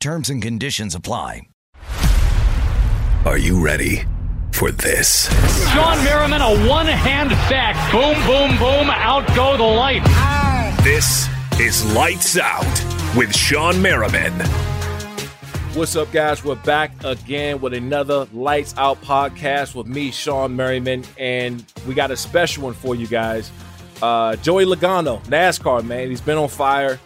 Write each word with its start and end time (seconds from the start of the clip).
Terms 0.00 0.30
and 0.30 0.40
conditions 0.40 0.94
apply. 0.94 1.42
Are 3.24 3.36
you 3.36 3.60
ready 3.60 4.02
for 4.52 4.70
this? 4.70 5.28
Shawne 5.72 6.04
Merriman, 6.04 6.40
a 6.40 6.68
one 6.68 6.86
hand 6.86 7.30
back. 7.30 7.74
Boom, 7.90 8.14
boom, 8.24 8.56
boom. 8.58 8.90
Out 8.90 9.26
go 9.34 9.56
the 9.56 9.64
lights. 9.64 10.06
This 10.84 11.28
is 11.58 11.84
Lights 11.94 12.38
Out 12.38 12.62
with 13.16 13.30
Shawne 13.30 13.80
Merriman. 13.82 14.32
What's 15.74 15.96
up, 15.96 16.12
guys? 16.12 16.44
We're 16.44 16.54
back 16.54 16.92
again 17.04 17.60
with 17.60 17.74
another 17.74 18.28
Lights 18.32 18.74
Out 18.78 19.02
podcast 19.02 19.74
with 19.74 19.88
me, 19.88 20.12
Shawne 20.12 20.54
Merriman, 20.54 21.02
and 21.18 21.64
we 21.88 21.94
got 21.94 22.12
a 22.12 22.16
special 22.16 22.62
one 22.62 22.74
for 22.74 22.94
you 22.94 23.08
guys. 23.08 23.50
Uh, 24.00 24.36
Joey 24.36 24.64
Logano, 24.64 25.20
NASCAR 25.24 25.84
man, 25.84 26.08
he's 26.08 26.20
been 26.20 26.38
on 26.38 26.48
fire. 26.48 27.00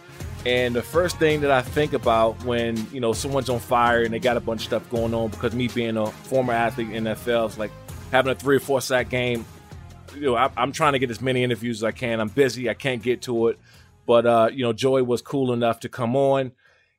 And 0.45 0.75
the 0.75 0.81
first 0.81 1.17
thing 1.17 1.41
that 1.41 1.51
I 1.51 1.61
think 1.61 1.93
about 1.93 2.43
when 2.43 2.75
you 2.91 2.99
know 2.99 3.13
someone's 3.13 3.49
on 3.49 3.59
fire 3.59 4.03
and 4.03 4.13
they 4.13 4.19
got 4.19 4.35
a 4.35 4.41
bunch 4.41 4.61
of 4.61 4.65
stuff 4.65 4.89
going 4.89 5.13
on, 5.13 5.29
because 5.29 5.53
me 5.53 5.69
being 5.69 5.95
a 5.95 6.07
former 6.07 6.53
athlete 6.53 6.89
in 6.89 7.05
NFL, 7.05 7.49
is 7.49 7.57
like 7.57 7.71
having 8.11 8.31
a 8.31 8.35
three 8.35 8.57
or 8.57 8.59
four 8.59 8.81
sack 8.81 9.09
game. 9.09 9.45
You 10.15 10.21
know, 10.21 10.35
I, 10.35 10.51
am 10.57 10.71
trying 10.71 10.93
to 10.93 10.99
get 10.99 11.09
as 11.09 11.21
many 11.21 11.43
interviews 11.43 11.79
as 11.79 11.83
I 11.85 11.91
can. 11.91 12.19
I'm 12.19 12.27
busy, 12.27 12.69
I 12.69 12.73
can't 12.73 13.01
get 13.01 13.21
to 13.23 13.47
it, 13.47 13.59
but 14.05 14.25
uh, 14.25 14.49
you 14.51 14.63
know, 14.63 14.73
Joey 14.73 15.01
was 15.01 15.21
cool 15.21 15.53
enough 15.53 15.79
to 15.81 15.89
come 15.89 16.15
on 16.15 16.51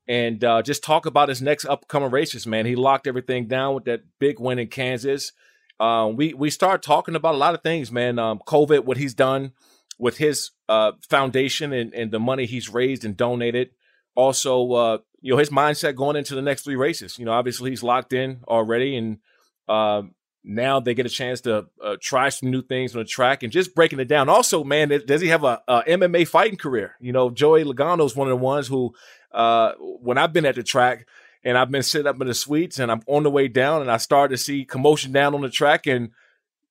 and 0.06 0.42
uh, 0.42 0.62
just 0.62 0.82
talk 0.82 1.06
about 1.06 1.28
his 1.28 1.40
next 1.40 1.64
upcoming 1.64 2.10
races. 2.10 2.46
Man, 2.46 2.66
he 2.66 2.76
locked 2.76 3.06
everything 3.06 3.46
down 3.46 3.74
with 3.74 3.84
that 3.84 4.02
big 4.18 4.40
win 4.40 4.58
in 4.58 4.68
Kansas. 4.68 5.32
Uh, 5.80 6.10
we 6.14 6.34
we 6.34 6.50
start 6.50 6.82
talking 6.82 7.16
about 7.16 7.34
a 7.34 7.38
lot 7.38 7.54
of 7.54 7.62
things, 7.62 7.90
man. 7.90 8.18
Um, 8.18 8.40
COVID, 8.46 8.84
what 8.84 8.96
he's 8.96 9.14
done 9.14 9.52
with 9.98 10.18
his 10.18 10.50
uh, 10.68 10.92
foundation 11.08 11.72
and, 11.72 11.92
and 11.94 12.10
the 12.10 12.20
money 12.20 12.46
he's 12.46 12.68
raised 12.68 13.04
and 13.04 13.16
donated. 13.16 13.70
Also, 14.14 14.72
uh, 14.72 14.98
you 15.20 15.32
know, 15.32 15.38
his 15.38 15.50
mindset 15.50 15.96
going 15.96 16.16
into 16.16 16.34
the 16.34 16.42
next 16.42 16.62
three 16.62 16.76
races. 16.76 17.18
You 17.18 17.24
know, 17.24 17.32
obviously 17.32 17.70
he's 17.70 17.82
locked 17.82 18.12
in 18.12 18.40
already, 18.46 18.96
and 18.96 19.18
uh, 19.68 20.02
now 20.44 20.78
they 20.78 20.94
get 20.94 21.06
a 21.06 21.10
chance 21.10 21.40
to 21.42 21.66
uh, 21.82 21.96
try 22.00 22.28
some 22.28 22.50
new 22.50 22.62
things 22.62 22.94
on 22.94 23.00
the 23.00 23.06
track 23.06 23.42
and 23.42 23.52
just 23.52 23.74
breaking 23.74 23.98
it 23.98 24.08
down. 24.08 24.28
Also, 24.28 24.62
man, 24.62 24.92
does 25.06 25.20
he 25.20 25.28
have 25.28 25.42
a, 25.42 25.62
a 25.66 25.82
MMA 25.82 26.28
fighting 26.28 26.58
career? 26.58 26.94
You 27.00 27.12
know, 27.12 27.30
Joey 27.30 27.64
Logano 27.64 28.04
is 28.04 28.14
one 28.14 28.28
of 28.28 28.32
the 28.38 28.44
ones 28.44 28.68
who, 28.68 28.94
uh, 29.32 29.72
when 29.78 30.18
I've 30.18 30.32
been 30.32 30.46
at 30.46 30.54
the 30.54 30.62
track 30.62 31.08
and 31.44 31.58
I've 31.58 31.70
been 31.70 31.82
sitting 31.82 32.06
up 32.06 32.20
in 32.20 32.26
the 32.26 32.34
suites 32.34 32.78
and 32.78 32.90
I'm 32.90 33.02
on 33.06 33.22
the 33.22 33.30
way 33.30 33.48
down 33.48 33.82
and 33.82 33.90
I 33.90 33.98
started 33.98 34.36
to 34.36 34.42
see 34.42 34.64
commotion 34.64 35.12
down 35.12 35.34
on 35.34 35.42
the 35.42 35.50
track 35.50 35.86
and 35.86 36.10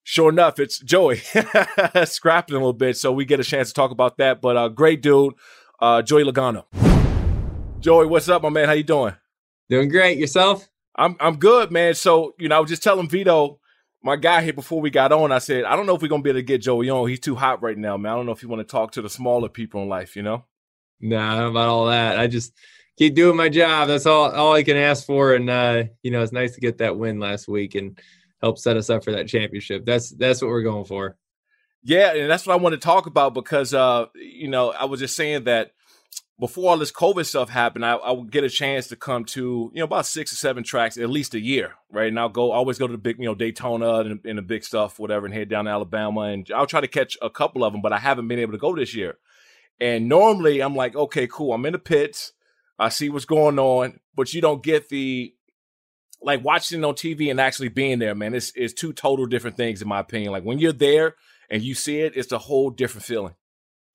sure 0.03 0.29
enough, 0.29 0.59
it's 0.59 0.79
Joey 0.79 1.17
scrapping 2.05 2.55
a 2.55 2.59
little 2.59 2.73
bit. 2.73 2.97
So 2.97 3.11
we 3.11 3.25
get 3.25 3.39
a 3.39 3.43
chance 3.43 3.69
to 3.69 3.73
talk 3.73 3.91
about 3.91 4.17
that. 4.17 4.41
But 4.41 4.57
uh, 4.57 4.69
great 4.69 5.01
dude, 5.01 5.33
uh, 5.79 6.01
Joey 6.01 6.23
Logano. 6.23 6.65
Joey, 7.79 8.07
what's 8.07 8.29
up, 8.29 8.41
my 8.43 8.49
man? 8.49 8.67
How 8.67 8.73
you 8.73 8.83
doing? 8.83 9.15
Doing 9.69 9.89
great. 9.89 10.17
Yourself? 10.17 10.67
I'm 10.95 11.15
I'm 11.19 11.37
good, 11.37 11.71
man. 11.71 11.95
So 11.95 12.33
you 12.37 12.49
know, 12.49 12.57
I 12.57 12.59
was 12.59 12.69
just 12.69 12.83
telling 12.83 13.09
Vito, 13.09 13.59
my 14.03 14.15
guy 14.15 14.41
here 14.41 14.53
before 14.53 14.79
we 14.79 14.89
got 14.89 15.11
on. 15.11 15.31
I 15.31 15.39
said, 15.39 15.63
I 15.63 15.75
don't 15.75 15.85
know 15.85 15.95
if 15.95 16.01
we're 16.01 16.07
gonna 16.07 16.21
be 16.21 16.29
able 16.29 16.39
to 16.39 16.43
get 16.43 16.61
Joey 16.61 16.89
on. 16.89 17.09
He's 17.09 17.19
too 17.19 17.35
hot 17.35 17.63
right 17.63 17.77
now, 17.77 17.97
man. 17.97 18.11
I 18.11 18.15
don't 18.15 18.25
know 18.25 18.31
if 18.31 18.43
you 18.43 18.49
want 18.49 18.59
to 18.59 18.71
talk 18.71 18.91
to 18.91 19.01
the 19.01 19.09
smaller 19.09 19.49
people 19.49 19.81
in 19.81 19.89
life. 19.89 20.15
You 20.15 20.23
know? 20.23 20.45
Nah, 21.01 21.47
about 21.47 21.67
all 21.69 21.87
that. 21.87 22.19
I 22.19 22.27
just 22.27 22.53
keep 22.97 23.15
doing 23.15 23.37
my 23.37 23.49
job. 23.49 23.87
That's 23.87 24.05
all 24.05 24.31
all 24.31 24.53
I 24.53 24.63
can 24.63 24.77
ask 24.77 25.05
for. 25.05 25.33
And 25.33 25.49
uh, 25.49 25.85
you 26.01 26.11
know, 26.11 26.21
it's 26.21 26.31
nice 26.31 26.53
to 26.55 26.61
get 26.61 26.77
that 26.79 26.97
win 26.97 27.19
last 27.19 27.47
week 27.47 27.75
and 27.75 27.99
help 28.41 28.57
set 28.57 28.77
us 28.77 28.89
up 28.89 29.03
for 29.03 29.11
that 29.11 29.27
championship. 29.27 29.85
That's 29.85 30.11
that's 30.11 30.41
what 30.41 30.49
we're 30.49 30.63
going 30.63 30.85
for. 30.85 31.17
Yeah, 31.83 32.13
and 32.13 32.29
that's 32.29 32.47
what 32.47 32.53
I 32.53 32.57
want 32.57 32.73
to 32.73 32.79
talk 32.79 33.07
about 33.07 33.33
because 33.33 33.73
uh, 33.73 34.05
you 34.15 34.47
know, 34.47 34.71
I 34.71 34.85
was 34.85 34.99
just 34.99 35.15
saying 35.15 35.45
that 35.45 35.71
before 36.39 36.71
all 36.71 36.77
this 36.77 36.91
COVID 36.91 37.25
stuff 37.25 37.49
happened, 37.49 37.85
I, 37.85 37.93
I, 37.93 38.11
would 38.11 38.31
get 38.31 38.43
a 38.43 38.49
chance 38.49 38.87
to 38.87 38.95
come 38.95 39.23
to, 39.25 39.71
you 39.73 39.79
know, 39.79 39.85
about 39.85 40.07
six 40.07 40.33
or 40.33 40.35
seven 40.35 40.63
tracks 40.63 40.97
at 40.97 41.09
least 41.09 41.35
a 41.35 41.39
year, 41.39 41.75
right? 41.91 42.07
And 42.07 42.19
I'll 42.19 42.27
go, 42.27 42.51
always 42.51 42.79
go 42.79 42.87
to 42.87 42.91
the 42.91 42.97
big, 42.97 43.19
you 43.19 43.25
know, 43.25 43.35
Daytona 43.35 43.99
and, 43.99 44.19
and 44.25 44.37
the 44.39 44.41
big 44.41 44.63
stuff, 44.63 44.99
whatever, 44.99 45.25
and 45.25 45.33
head 45.33 45.47
down 45.47 45.65
to 45.65 45.71
Alabama. 45.71 46.21
And 46.21 46.49
I'll 46.53 46.65
try 46.65 46.81
to 46.81 46.87
catch 46.87 47.17
a 47.21 47.29
couple 47.29 47.63
of 47.63 47.71
them, 47.71 47.81
but 47.81 47.93
I 47.93 47.99
haven't 47.99 48.27
been 48.27 48.39
able 48.39 48.53
to 48.53 48.57
go 48.57 48.75
this 48.75 48.95
year. 48.95 49.19
And 49.79 50.09
normally 50.09 50.61
I'm 50.61 50.75
like, 50.75 50.95
okay, 50.95 51.27
cool. 51.27 51.53
I'm 51.53 51.65
in 51.65 51.73
the 51.73 51.79
pits. 51.79 52.33
I 52.79 52.89
see 52.89 53.09
what's 53.09 53.25
going 53.25 53.59
on, 53.59 53.99
but 54.15 54.33
you 54.33 54.41
don't 54.41 54.63
get 54.63 54.89
the 54.89 55.33
like 56.21 56.43
watching 56.43 56.79
it 56.79 56.85
on 56.85 56.93
TV 56.93 57.29
and 57.29 57.39
actually 57.39 57.67
being 57.69 57.99
there, 57.99 58.15
man, 58.15 58.33
it's 58.33 58.51
it's 58.55 58.73
two 58.73 58.93
total 58.93 59.25
different 59.25 59.57
things 59.57 59.81
in 59.81 59.87
my 59.87 59.99
opinion. 59.99 60.31
Like 60.31 60.43
when 60.43 60.59
you're 60.59 60.71
there 60.71 61.15
and 61.49 61.61
you 61.61 61.75
see 61.75 61.99
it, 61.99 62.13
it's 62.15 62.31
a 62.31 62.37
whole 62.37 62.69
different 62.69 63.05
feeling. 63.05 63.35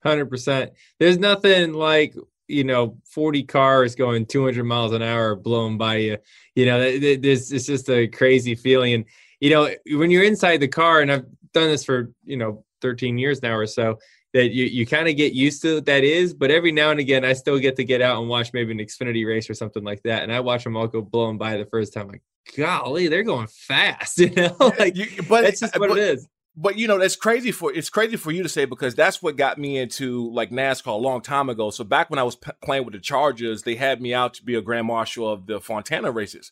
Hundred 0.03 0.27
percent. 0.27 0.71
There's 0.99 1.17
nothing 1.17 1.73
like 1.73 2.15
you 2.47 2.63
know 2.63 2.97
40 3.05 3.43
cars 3.43 3.95
going 3.95 4.25
200 4.25 4.63
miles 4.63 4.93
an 4.93 5.01
hour 5.01 5.35
blowing 5.35 5.77
by 5.77 5.97
you. 5.97 6.17
You 6.55 6.65
know, 6.65 6.79
this 6.99 7.51
it's 7.51 7.65
just 7.65 7.89
a 7.89 8.07
crazy 8.07 8.55
feeling. 8.55 8.93
And 8.93 9.05
you 9.39 9.49
know, 9.49 9.69
when 9.97 10.11
you're 10.11 10.23
inside 10.23 10.57
the 10.57 10.67
car, 10.67 11.01
and 11.01 11.11
I've 11.11 11.25
done 11.53 11.67
this 11.67 11.83
for 11.83 12.11
you 12.23 12.37
know 12.37 12.63
13 12.81 13.17
years 13.17 13.41
now 13.41 13.55
or 13.55 13.67
so 13.67 13.97
that 14.33 14.51
you, 14.51 14.65
you 14.65 14.85
kind 14.85 15.07
of 15.07 15.15
get 15.15 15.33
used 15.33 15.61
to 15.63 15.75
what 15.75 15.85
that 15.85 16.03
is, 16.03 16.33
but 16.33 16.51
every 16.51 16.71
now 16.71 16.91
and 16.91 16.99
again, 16.99 17.25
I 17.25 17.33
still 17.33 17.57
get 17.59 17.75
to 17.77 17.83
get 17.83 18.01
out 18.01 18.19
and 18.19 18.29
watch 18.29 18.53
maybe 18.53 18.71
an 18.71 18.77
Xfinity 18.77 19.25
race 19.25 19.49
or 19.49 19.55
something 19.55 19.83
like 19.83 20.03
that. 20.03 20.23
And 20.23 20.31
I 20.31 20.39
watch 20.41 20.63
them 20.63 20.77
all 20.77 20.87
go 20.87 21.01
blowing 21.01 21.37
by 21.37 21.57
the 21.57 21.65
first 21.65 21.93
time. 21.93 22.09
Like, 22.09 22.21
golly, 22.55 23.07
they're 23.07 23.23
going 23.23 23.47
fast, 23.47 24.17
you 24.19 24.29
know, 24.29 24.55
like, 24.77 24.95
you, 24.95 25.07
but 25.27 25.43
that's 25.43 25.59
just 25.59 25.75
uh, 25.75 25.79
what 25.79 25.89
but, 25.89 25.97
it 25.97 26.03
is. 26.03 26.27
But 26.55 26.77
you 26.77 26.87
know, 26.87 26.97
that's 26.97 27.15
crazy 27.15 27.51
for 27.51 27.71
it's 27.73 27.89
crazy 27.89 28.17
for 28.17 28.31
you 28.31 28.43
to 28.43 28.49
say 28.49 28.65
because 28.65 28.93
that's 28.93 29.21
what 29.21 29.37
got 29.37 29.57
me 29.57 29.77
into 29.77 30.29
like 30.33 30.49
NASCAR 30.49 30.87
a 30.87 30.91
long 30.91 31.21
time 31.21 31.47
ago. 31.47 31.69
So 31.69 31.83
back 31.85 32.09
when 32.09 32.19
I 32.19 32.23
was 32.23 32.35
p- 32.35 32.51
playing 32.61 32.83
with 32.83 32.93
the 32.93 32.99
Chargers, 32.99 33.63
they 33.63 33.75
had 33.75 34.01
me 34.01 34.13
out 34.13 34.33
to 34.35 34.43
be 34.43 34.55
a 34.55 34.61
grand 34.61 34.87
marshal 34.87 35.31
of 35.31 35.45
the 35.45 35.61
Fontana 35.61 36.11
races. 36.11 36.51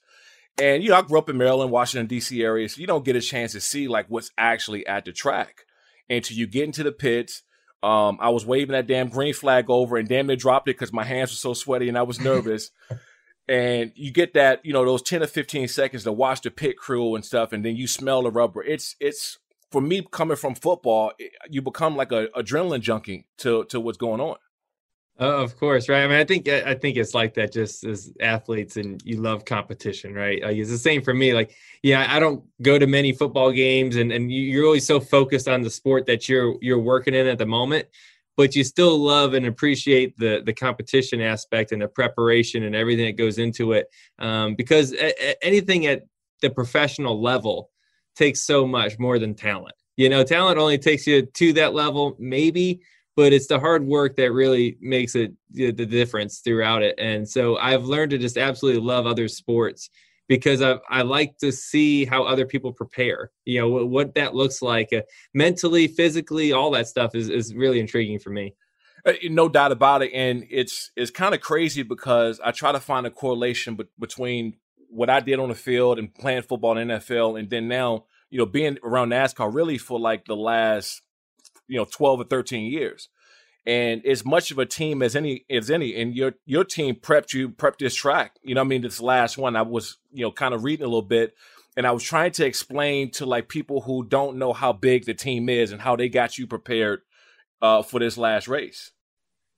And 0.59 0.81
you 0.81 0.89
know, 0.89 0.97
I 0.97 1.01
grew 1.01 1.19
up 1.19 1.29
in 1.29 1.37
Maryland, 1.37 1.71
Washington 1.71 2.07
D.C. 2.07 2.41
area, 2.41 2.69
so 2.69 2.79
you 2.79 2.87
don't 2.87 3.03
get 3.03 3.17
a 3.17 3.21
chance 3.21 3.51
to 3.51 3.59
see 3.59 3.87
like 3.89 4.05
what's 4.07 4.31
actually 4.37 4.87
at 4.87 5.03
the 5.03 5.11
track 5.11 5.65
until 6.09 6.37
you 6.37 6.47
get 6.47 6.63
into 6.63 6.83
the 6.83 6.91
pits 6.93 7.43
um, 7.83 8.17
I 8.19 8.29
was 8.29 8.45
waving 8.45 8.73
that 8.73 8.87
damn 8.87 9.09
green 9.09 9.33
flag 9.33 9.69
over 9.69 9.97
and 9.97 10.07
damn 10.07 10.27
near 10.27 10.35
dropped 10.35 10.67
it 10.67 10.77
because 10.77 10.91
my 10.91 11.03
hands 11.03 11.31
were 11.31 11.35
so 11.35 11.53
sweaty 11.53 11.87
and 11.87 11.97
I 11.97 12.03
was 12.03 12.19
nervous. 12.19 12.71
and 13.47 13.91
you 13.95 14.11
get 14.11 14.33
that, 14.33 14.65
you 14.65 14.73
know, 14.73 14.83
those 14.83 15.01
10 15.03 15.23
or 15.23 15.27
15 15.27 15.67
seconds 15.67 16.03
to 16.03 16.11
watch 16.11 16.41
the 16.41 16.51
pit 16.51 16.77
crew 16.77 17.15
and 17.15 17.23
stuff, 17.23 17.53
and 17.53 17.63
then 17.63 17.75
you 17.75 17.87
smell 17.87 18.23
the 18.23 18.31
rubber. 18.31 18.63
It's, 18.63 18.95
it's, 18.99 19.37
for 19.71 19.81
me 19.81 20.05
coming 20.11 20.37
from 20.37 20.55
football, 20.55 21.11
you 21.49 21.61
become 21.61 21.95
like 21.95 22.11
a 22.11 22.27
adrenaline 22.35 22.81
junkie 22.81 23.25
to, 23.37 23.65
to 23.65 23.79
what's 23.79 23.97
going 23.97 24.21
on. 24.21 24.37
Uh, 25.19 25.41
of 25.41 25.57
course, 25.57 25.89
right? 25.89 26.03
I 26.03 26.07
mean, 26.07 26.17
I 26.17 26.23
think 26.25 26.47
I 26.47 26.75
think 26.75 26.95
it's 26.95 27.15
like 27.15 27.33
that 27.35 27.51
just 27.51 27.83
as 27.83 28.13
athletes, 28.19 28.77
and 28.77 29.01
you 29.03 29.19
love 29.19 29.45
competition, 29.45 30.13
right? 30.13 30.43
Like 30.43 30.57
it's 30.57 30.69
the 30.69 30.77
same 30.77 31.01
for 31.01 31.13
me. 31.13 31.33
Like, 31.33 31.55
yeah, 31.81 32.05
I 32.07 32.19
don't 32.19 32.43
go 32.61 32.77
to 32.77 32.85
many 32.85 33.13
football 33.13 33.51
games, 33.51 33.95
and 33.95 34.11
and 34.11 34.31
you're 34.31 34.65
always 34.65 34.85
so 34.85 34.99
focused 34.99 35.47
on 35.47 35.63
the 35.63 35.71
sport 35.71 36.05
that 36.05 36.29
you're 36.29 36.55
you're 36.61 36.79
working 36.79 37.15
in 37.15 37.25
at 37.27 37.39
the 37.39 37.47
moment. 37.47 37.87
but 38.37 38.55
you 38.55 38.63
still 38.63 38.97
love 38.99 39.33
and 39.33 39.45
appreciate 39.47 40.17
the 40.17 40.41
the 40.45 40.53
competition 40.53 41.19
aspect 41.21 41.71
and 41.71 41.81
the 41.81 41.87
preparation 41.87 42.63
and 42.63 42.75
everything 42.75 43.05
that 43.07 43.17
goes 43.17 43.39
into 43.39 43.73
it. 43.73 43.87
Um, 44.19 44.55
because 44.55 44.93
a, 44.93 45.11
a, 45.31 45.45
anything 45.45 45.87
at 45.87 46.03
the 46.41 46.49
professional 46.51 47.19
level 47.21 47.71
takes 48.15 48.41
so 48.41 48.65
much 48.67 48.99
more 48.99 49.17
than 49.19 49.33
talent. 49.35 49.75
You 49.97 50.09
know, 50.09 50.23
talent 50.23 50.59
only 50.59 50.77
takes 50.77 51.07
you 51.07 51.23
to 51.25 51.53
that 51.53 51.73
level, 51.73 52.15
maybe, 52.19 52.81
but 53.17 53.33
it's 53.33 53.47
the 53.47 53.59
hard 53.59 53.83
work 53.83 54.15
that 54.15 54.31
really 54.31 54.77
makes 54.79 55.15
it 55.15 55.33
the 55.51 55.71
difference 55.71 56.37
throughout 56.37 56.83
it. 56.83 56.93
And 56.99 57.27
so 57.27 57.57
I've 57.57 57.85
learned 57.85 58.11
to 58.11 58.19
just 58.19 58.37
absolutely 58.37 58.79
love 58.79 59.07
other 59.07 59.27
sports 59.27 59.89
because 60.27 60.61
I, 60.61 60.75
I 60.87 61.01
like 61.01 61.39
to 61.39 61.51
see 61.51 62.05
how 62.05 62.23
other 62.23 62.45
people 62.45 62.71
prepare. 62.71 63.31
You 63.43 63.61
know 63.61 63.69
what, 63.69 63.89
what 63.89 64.15
that 64.15 64.35
looks 64.35 64.61
like 64.61 64.93
uh, 64.93 65.01
mentally, 65.33 65.87
physically, 65.87 66.53
all 66.53 66.69
that 66.71 66.87
stuff 66.87 67.15
is 67.15 67.27
is 67.27 67.55
really 67.55 67.79
intriguing 67.79 68.19
for 68.19 68.29
me. 68.29 68.53
Uh, 69.03 69.13
no 69.23 69.49
doubt 69.49 69.71
about 69.71 70.03
it, 70.03 70.11
and 70.13 70.45
it's 70.51 70.91
it's 70.95 71.09
kind 71.09 71.33
of 71.33 71.41
crazy 71.41 71.81
because 71.81 72.39
I 72.43 72.51
try 72.51 72.71
to 72.71 72.79
find 72.79 73.07
a 73.07 73.09
correlation 73.09 73.77
be- 73.77 73.85
between 73.97 74.57
what 74.89 75.09
I 75.09 75.21
did 75.21 75.39
on 75.39 75.49
the 75.49 75.55
field 75.55 75.97
and 75.97 76.13
playing 76.13 76.43
football 76.43 76.77
in 76.77 76.89
NFL, 76.89 77.39
and 77.39 77.49
then 77.49 77.67
now 77.67 78.05
you 78.29 78.37
know 78.37 78.45
being 78.45 78.77
around 78.83 79.09
NASCAR 79.09 79.51
really 79.51 79.79
for 79.79 79.99
like 79.99 80.25
the 80.25 80.35
last 80.35 81.01
you 81.67 81.77
know 81.77 81.85
twelve 81.85 82.19
or 82.19 82.25
thirteen 82.25 82.71
years. 82.71 83.09
And 83.67 84.05
as 84.05 84.23
much 84.23 84.49
of 84.49 84.59
a 84.59 84.65
team 84.65 85.01
as 85.01 85.13
any 85.13 85.43
as 85.49 85.69
any 85.69 85.99
and 86.01 86.15
your 86.15 86.35
your 86.45 86.63
team 86.63 86.95
prepped 86.95 87.33
you 87.33 87.49
prepped 87.49 87.79
this 87.79 87.93
track 87.93 88.37
you 88.41 88.55
know 88.55 88.61
i 88.61 88.63
mean? 88.63 88.81
This 88.81 89.01
last 89.01 89.37
one 89.37 89.57
i 89.57 89.61
was 89.61 89.97
you 90.13 90.23
know 90.23 90.31
kind 90.31 90.53
of 90.53 90.63
reading 90.63 90.85
a 90.85 90.87
little 90.87 91.01
bit 91.01 91.35
and 91.75 91.85
i 91.85 91.91
was 91.91 92.01
trying 92.01 92.31
to 92.31 92.45
explain 92.45 93.11
to 93.11 93.25
like 93.25 93.49
people 93.49 93.81
who 93.81 94.05
don't 94.05 94.37
know 94.37 94.53
how 94.53 94.71
big 94.71 95.05
the 95.05 95.13
team 95.13 95.49
is 95.49 95.73
and 95.73 95.81
how 95.81 95.97
they 95.97 96.07
got 96.07 96.37
you 96.37 96.47
prepared 96.47 97.01
uh, 97.61 97.81
for 97.81 97.99
this 97.99 98.17
last 98.17 98.47
race. 98.47 98.91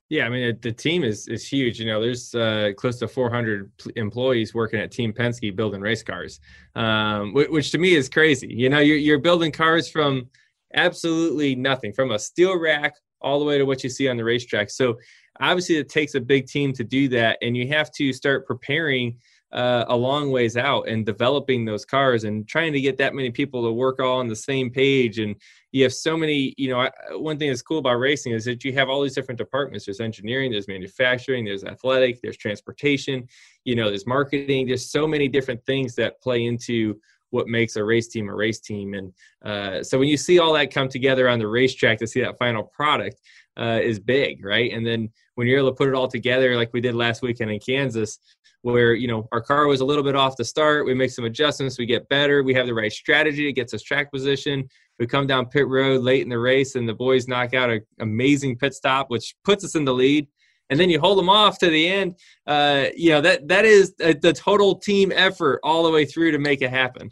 Yeah 0.09 0.25
i 0.25 0.29
mean 0.29 0.57
the 0.59 0.71
team 0.71 1.03
is 1.03 1.27
is 1.27 1.47
huge 1.47 1.79
you 1.79 1.85
know 1.85 2.01
there's 2.01 2.33
uh, 2.33 2.71
close 2.75 2.97
to 2.97 3.07
400 3.07 3.71
employees 3.95 4.55
working 4.55 4.79
at 4.79 4.91
team 4.91 5.13
penske 5.13 5.55
building 5.55 5.81
race 5.81 6.01
cars 6.01 6.39
um, 6.75 7.35
which, 7.35 7.49
which 7.49 7.71
to 7.71 7.77
me 7.77 7.93
is 7.93 8.09
crazy 8.09 8.47
you 8.47 8.69
know 8.69 8.79
you're, 8.79 8.97
you're 8.97 9.19
building 9.19 9.51
cars 9.51 9.87
from 9.87 10.27
absolutely 10.73 11.55
nothing 11.55 11.93
from 11.93 12.11
a 12.11 12.19
steel 12.19 12.57
rack 12.57 12.95
all 13.21 13.39
the 13.39 13.45
way 13.45 13.57
to 13.57 13.65
what 13.65 13.83
you 13.83 13.89
see 13.89 14.07
on 14.07 14.17
the 14.17 14.23
racetrack. 14.23 14.69
So 14.69 14.97
obviously 15.39 15.77
it 15.77 15.89
takes 15.89 16.15
a 16.15 16.21
big 16.21 16.47
team 16.47 16.73
to 16.73 16.83
do 16.83 17.07
that 17.09 17.37
and 17.41 17.55
you 17.55 17.67
have 17.69 17.91
to 17.93 18.13
start 18.13 18.47
preparing 18.47 19.17
uh, 19.51 19.85
a 19.87 19.95
long 19.95 20.29
ways 20.29 20.55
out 20.57 20.87
and 20.87 21.05
developing 21.05 21.65
those 21.65 21.83
cars 21.83 22.23
and 22.23 22.47
trying 22.47 22.71
to 22.71 22.79
get 22.79 22.97
that 22.97 23.15
many 23.15 23.31
people 23.31 23.63
to 23.63 23.71
work 23.71 23.99
all 23.99 24.19
on 24.19 24.27
the 24.27 24.35
same 24.35 24.69
page. 24.69 25.17
And 25.17 25.35
you 25.71 25.81
have 25.83 25.93
so 25.93 26.15
many 26.15 26.53
you 26.57 26.69
know 26.69 26.87
one 27.13 27.39
thing 27.39 27.49
that's 27.49 27.63
cool 27.63 27.79
about 27.79 27.95
racing 27.95 28.33
is 28.33 28.45
that 28.45 28.63
you 28.63 28.73
have 28.73 28.89
all 28.89 29.01
these 29.01 29.15
different 29.15 29.39
departments. 29.39 29.85
There's 29.85 30.01
engineering 30.01 30.51
there's 30.51 30.67
manufacturing 30.67 31.45
there's 31.45 31.63
athletic 31.63 32.19
there's 32.21 32.37
transportation 32.37 33.27
you 33.65 33.75
know 33.75 33.89
there's 33.89 34.05
marketing. 34.05 34.67
There's 34.67 34.91
so 34.91 35.07
many 35.07 35.27
different 35.27 35.65
things 35.65 35.95
that 35.95 36.21
play 36.21 36.45
into 36.45 36.99
what 37.31 37.47
makes 37.47 37.75
a 37.75 37.83
race 37.83 38.07
team 38.07 38.29
a 38.29 38.35
race 38.35 38.59
team. 38.59 38.93
And 38.93 39.13
uh, 39.43 39.83
so 39.83 39.99
when 39.99 40.07
you 40.07 40.17
see 40.17 40.39
all 40.39 40.53
that 40.53 40.73
come 40.73 40.89
together 40.89 41.29
on 41.29 41.39
the 41.39 41.47
racetrack 41.47 41.99
to 41.99 42.07
see 42.07 42.21
that 42.21 42.37
final 42.37 42.63
product 42.63 43.19
uh, 43.57 43.79
is 43.81 43.99
big, 43.99 44.43
right? 44.43 44.71
And 44.71 44.85
then 44.85 45.09
when 45.35 45.47
you're 45.47 45.59
able 45.59 45.69
to 45.69 45.75
put 45.75 45.87
it 45.87 45.95
all 45.95 46.07
together, 46.07 46.55
like 46.55 46.71
we 46.73 46.81
did 46.81 46.95
last 46.95 47.21
weekend 47.21 47.51
in 47.51 47.59
Kansas, 47.59 48.19
where 48.61 48.93
you 48.93 49.07
know 49.07 49.27
our 49.31 49.41
car 49.41 49.67
was 49.67 49.79
a 49.79 49.85
little 49.85 50.03
bit 50.03 50.15
off 50.15 50.35
the 50.35 50.43
start, 50.43 50.85
we 50.85 50.93
make 50.93 51.11
some 51.11 51.25
adjustments, 51.25 51.79
we 51.79 51.85
get 51.85 52.09
better, 52.09 52.43
we 52.43 52.53
have 52.53 52.67
the 52.67 52.73
right 52.73 52.91
strategy, 52.91 53.47
it 53.47 53.53
gets 53.53 53.73
us 53.73 53.81
track 53.81 54.11
position. 54.11 54.67
We 54.97 55.07
come 55.07 55.27
down 55.27 55.45
pit 55.45 55.65
road 55.65 56.01
late 56.01 56.23
in 56.23 56.29
the 56.29 56.39
race, 56.39 56.75
and 56.75 56.87
the 56.87 56.93
boys 56.93 57.25
knock 57.25 57.53
out 57.53 57.69
an 57.69 57.81
amazing 58.01 58.57
pit 58.57 58.73
stop, 58.73 59.09
which 59.09 59.33
puts 59.45 59.63
us 59.63 59.75
in 59.75 59.85
the 59.85 59.93
lead 59.93 60.27
and 60.69 60.79
then 60.79 60.89
you 60.89 60.99
hold 60.99 61.17
them 61.17 61.29
off 61.29 61.57
to 61.59 61.69
the 61.69 61.87
end. 61.87 62.15
Uh, 62.45 62.85
you 62.95 63.09
know 63.09 63.21
that 63.21 63.47
that 63.47 63.65
is 63.65 63.93
a, 63.99 64.13
the 64.13 64.33
total 64.33 64.75
team 64.75 65.11
effort 65.13 65.59
all 65.63 65.83
the 65.83 65.91
way 65.91 66.05
through 66.05 66.31
to 66.31 66.39
make 66.39 66.61
it 66.61 66.69
happen. 66.69 67.11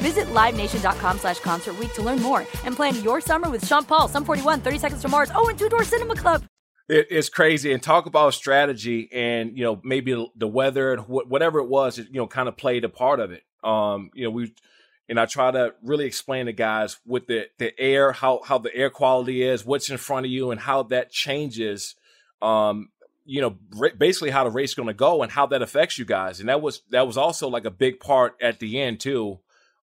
Visit 0.00 0.28
LiveNation.com 0.28 1.18
slash 1.18 1.40
Concert 1.40 1.78
Week 1.78 1.92
to 1.92 2.02
learn 2.02 2.22
more 2.22 2.46
and 2.64 2.74
plan 2.74 3.00
your 3.02 3.20
summer 3.20 3.50
with 3.50 3.66
Sean 3.66 3.84
Paul, 3.84 4.08
Sum 4.08 4.24
41, 4.24 4.60
30 4.60 4.78
Seconds 4.78 5.02
to 5.02 5.08
Mars, 5.08 5.30
oh, 5.34 5.48
and 5.48 5.58
Two 5.58 5.68
Door 5.68 5.84
Cinema 5.84 6.16
Club. 6.16 6.42
It, 6.88 7.08
it's 7.10 7.28
crazy. 7.28 7.70
And 7.70 7.82
talk 7.82 8.06
about 8.06 8.32
strategy 8.32 9.10
and, 9.12 9.58
you 9.58 9.62
know, 9.62 9.78
maybe 9.84 10.26
the 10.34 10.48
weather 10.48 10.94
and 10.94 11.02
wh- 11.02 11.30
whatever 11.30 11.58
it 11.58 11.68
was, 11.68 11.98
it, 11.98 12.06
you 12.06 12.18
know, 12.18 12.26
kind 12.26 12.48
of 12.48 12.56
played 12.56 12.84
a 12.84 12.88
part 12.88 13.20
of 13.20 13.30
it. 13.30 13.44
Um, 13.62 14.10
you 14.14 14.24
know, 14.24 14.30
we, 14.30 14.54
and 15.06 15.20
I 15.20 15.26
try 15.26 15.50
to 15.50 15.74
really 15.82 16.06
explain 16.06 16.46
to 16.46 16.54
guys 16.54 16.96
with 17.04 17.26
the, 17.26 17.48
the 17.58 17.78
air, 17.78 18.12
how, 18.12 18.40
how 18.42 18.56
the 18.56 18.74
air 18.74 18.88
quality 18.88 19.42
is, 19.42 19.66
what's 19.66 19.90
in 19.90 19.98
front 19.98 20.24
of 20.24 20.32
you 20.32 20.50
and 20.50 20.58
how 20.58 20.84
that 20.84 21.10
changes, 21.10 21.94
um, 22.40 22.88
you 23.26 23.42
know, 23.42 23.50
basically 23.98 24.30
how 24.30 24.44
the 24.44 24.50
race 24.50 24.70
is 24.70 24.74
going 24.74 24.86
to 24.86 24.94
go 24.94 25.22
and 25.22 25.30
how 25.30 25.44
that 25.44 25.60
affects 25.60 25.98
you 25.98 26.06
guys. 26.06 26.40
And 26.40 26.48
that 26.48 26.62
was, 26.62 26.80
that 26.90 27.06
was 27.06 27.18
also 27.18 27.48
like 27.48 27.66
a 27.66 27.70
big 27.70 28.00
part 28.00 28.36
at 28.40 28.60
the 28.60 28.80
end 28.80 28.98
too 28.98 29.40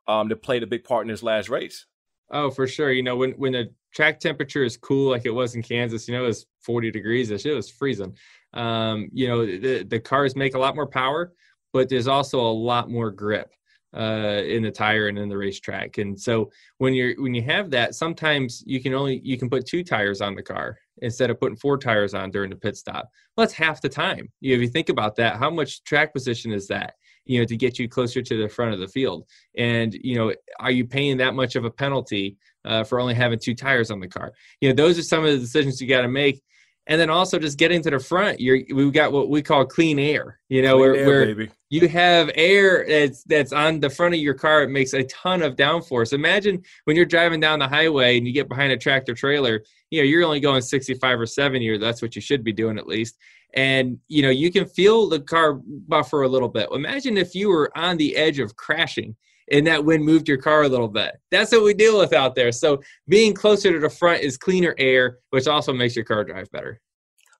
um, 0.07 0.29
that 0.29 0.41
played 0.41 0.63
a 0.63 0.67
big 0.67 0.83
part 0.83 1.03
in 1.03 1.09
this 1.09 1.23
last 1.23 1.49
race. 1.49 1.85
Oh, 2.29 2.49
for 2.49 2.67
sure. 2.67 2.91
You 2.91 3.03
know, 3.03 3.15
when 3.15 3.31
when 3.31 3.53
the 3.53 3.73
track 3.93 4.19
temperature 4.19 4.63
is 4.63 4.77
cool, 4.77 5.11
like 5.11 5.25
it 5.25 5.31
was 5.31 5.55
in 5.55 5.63
Kansas, 5.63 6.07
you 6.07 6.15
know, 6.15 6.23
it 6.23 6.27
was 6.27 6.45
40 6.61 6.91
degrees. 6.91 7.31
It 7.31 7.55
was 7.55 7.69
freezing. 7.69 8.15
Um, 8.53 9.09
you 9.13 9.27
know, 9.27 9.45
the 9.45 9.83
the 9.83 9.99
cars 9.99 10.35
make 10.35 10.55
a 10.55 10.59
lot 10.59 10.75
more 10.75 10.87
power, 10.87 11.33
but 11.73 11.89
there's 11.89 12.07
also 12.07 12.39
a 12.39 12.51
lot 12.51 12.89
more 12.89 13.11
grip 13.11 13.53
uh, 13.95 14.41
in 14.45 14.63
the 14.63 14.71
tire 14.71 15.07
and 15.07 15.17
in 15.17 15.29
the 15.29 15.37
racetrack. 15.37 15.97
And 15.97 16.19
so 16.19 16.51
when 16.77 16.93
you're 16.93 17.15
when 17.21 17.33
you 17.33 17.43
have 17.43 17.71
that, 17.71 17.95
sometimes 17.95 18.63
you 18.65 18.81
can 18.81 18.93
only 18.93 19.21
you 19.23 19.37
can 19.37 19.49
put 19.49 19.65
two 19.65 19.83
tires 19.83 20.21
on 20.21 20.35
the 20.35 20.43
car 20.43 20.77
instead 21.01 21.29
of 21.29 21.39
putting 21.39 21.57
four 21.57 21.77
tires 21.77 22.13
on 22.13 22.31
during 22.31 22.49
the 22.49 22.55
pit 22.55 22.75
stop. 22.75 23.09
Well, 23.35 23.45
that's 23.45 23.53
half 23.53 23.81
the 23.81 23.89
time. 23.89 24.29
You 24.41 24.51
know, 24.51 24.55
if 24.55 24.61
you 24.61 24.67
think 24.67 24.89
about 24.89 25.15
that, 25.17 25.37
how 25.37 25.49
much 25.49 25.83
track 25.83 26.13
position 26.13 26.51
is 26.51 26.67
that? 26.67 26.95
You 27.27 27.39
know, 27.39 27.45
to 27.45 27.57
get 27.57 27.77
you 27.77 27.87
closer 27.87 28.21
to 28.21 28.41
the 28.41 28.49
front 28.49 28.73
of 28.73 28.79
the 28.79 28.87
field. 28.87 29.25
And, 29.57 29.93
you 29.93 30.15
know, 30.15 30.33
are 30.59 30.71
you 30.71 30.85
paying 30.85 31.17
that 31.17 31.35
much 31.35 31.55
of 31.55 31.65
a 31.65 31.71
penalty 31.71 32.37
uh, 32.65 32.83
for 32.83 32.99
only 32.99 33.13
having 33.13 33.39
two 33.39 33.53
tires 33.53 33.91
on 33.91 33.99
the 33.99 34.07
car? 34.07 34.33
You 34.61 34.69
know, 34.69 34.75
those 34.75 34.97
are 34.97 35.03
some 35.03 35.25
of 35.25 35.31
the 35.31 35.39
decisions 35.39 35.81
you 35.81 35.87
got 35.87 36.01
to 36.01 36.07
make. 36.07 36.41
And 36.89 37.01
then 37.01 37.09
also 37.09 37.37
just 37.37 37.57
getting 37.57 37.81
to 37.81 37.89
the 37.89 37.99
front, 37.99 38.39
you're 38.39 38.59
we've 38.73 38.93
got 38.93 39.11
what 39.11 39.29
we 39.29 39.41
call 39.41 39.65
clean 39.65 39.99
air. 39.99 40.39
You 40.47 40.61
know, 40.61 40.77
clean 40.77 40.79
where, 40.79 40.95
air, 40.95 41.05
where 41.05 41.25
baby. 41.25 41.51
you 41.69 41.89
have 41.89 42.31
air 42.33 42.85
that's 42.87 43.23
that's 43.25 43.51
on 43.51 43.81
the 43.81 43.89
front 43.89 44.13
of 44.13 44.21
your 44.21 44.33
car. 44.33 44.63
It 44.63 44.69
makes 44.69 44.93
a 44.93 45.03
ton 45.03 45.41
of 45.41 45.57
downforce. 45.57 46.13
Imagine 46.13 46.63
when 46.85 46.95
you're 46.95 47.05
driving 47.05 47.41
down 47.41 47.59
the 47.59 47.67
highway 47.67 48.17
and 48.17 48.25
you 48.25 48.31
get 48.31 48.47
behind 48.47 48.71
a 48.71 48.77
tractor 48.77 49.13
trailer. 49.13 49.65
You 49.91 49.99
know, 49.99 50.05
you're 50.05 50.23
only 50.23 50.39
going 50.39 50.61
65 50.61 51.19
or 51.19 51.25
70, 51.25 51.67
or 51.67 51.77
that's 51.77 52.01
what 52.01 52.15
you 52.15 52.21
should 52.21 52.45
be 52.45 52.53
doing 52.53 52.77
at 52.77 52.87
least 52.87 53.17
and 53.53 53.99
you 54.07 54.21
know 54.21 54.29
you 54.29 54.51
can 54.51 54.65
feel 54.65 55.07
the 55.07 55.19
car 55.19 55.53
buffer 55.87 56.21
a 56.21 56.27
little 56.27 56.49
bit. 56.49 56.69
Imagine 56.71 57.17
if 57.17 57.35
you 57.35 57.49
were 57.49 57.71
on 57.75 57.97
the 57.97 58.15
edge 58.15 58.39
of 58.39 58.55
crashing 58.55 59.15
and 59.49 59.65
that 59.67 59.85
wind 59.85 60.03
moved 60.03 60.27
your 60.27 60.37
car 60.37 60.63
a 60.63 60.67
little 60.67 60.89
bit. 60.89 61.19
That's 61.31 61.51
what 61.51 61.63
we 61.63 61.73
deal 61.73 61.97
with 61.97 62.11
out 62.11 62.35
there. 62.35 62.51
So 62.51 62.81
being 63.07 63.33
closer 63.33 63.71
to 63.71 63.79
the 63.79 63.89
front 63.89 64.21
is 64.21 64.37
cleaner 64.37 64.75
air 64.77 65.19
which 65.29 65.47
also 65.47 65.73
makes 65.73 65.95
your 65.95 66.05
car 66.05 66.23
drive 66.23 66.51
better. 66.51 66.81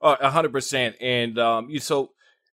Uh, 0.01 0.15
a 0.21 0.29
hundred 0.29 0.51
percent. 0.51 0.95
And 1.01 1.37
um 1.39 1.69
you 1.69 1.79
so 1.79 2.11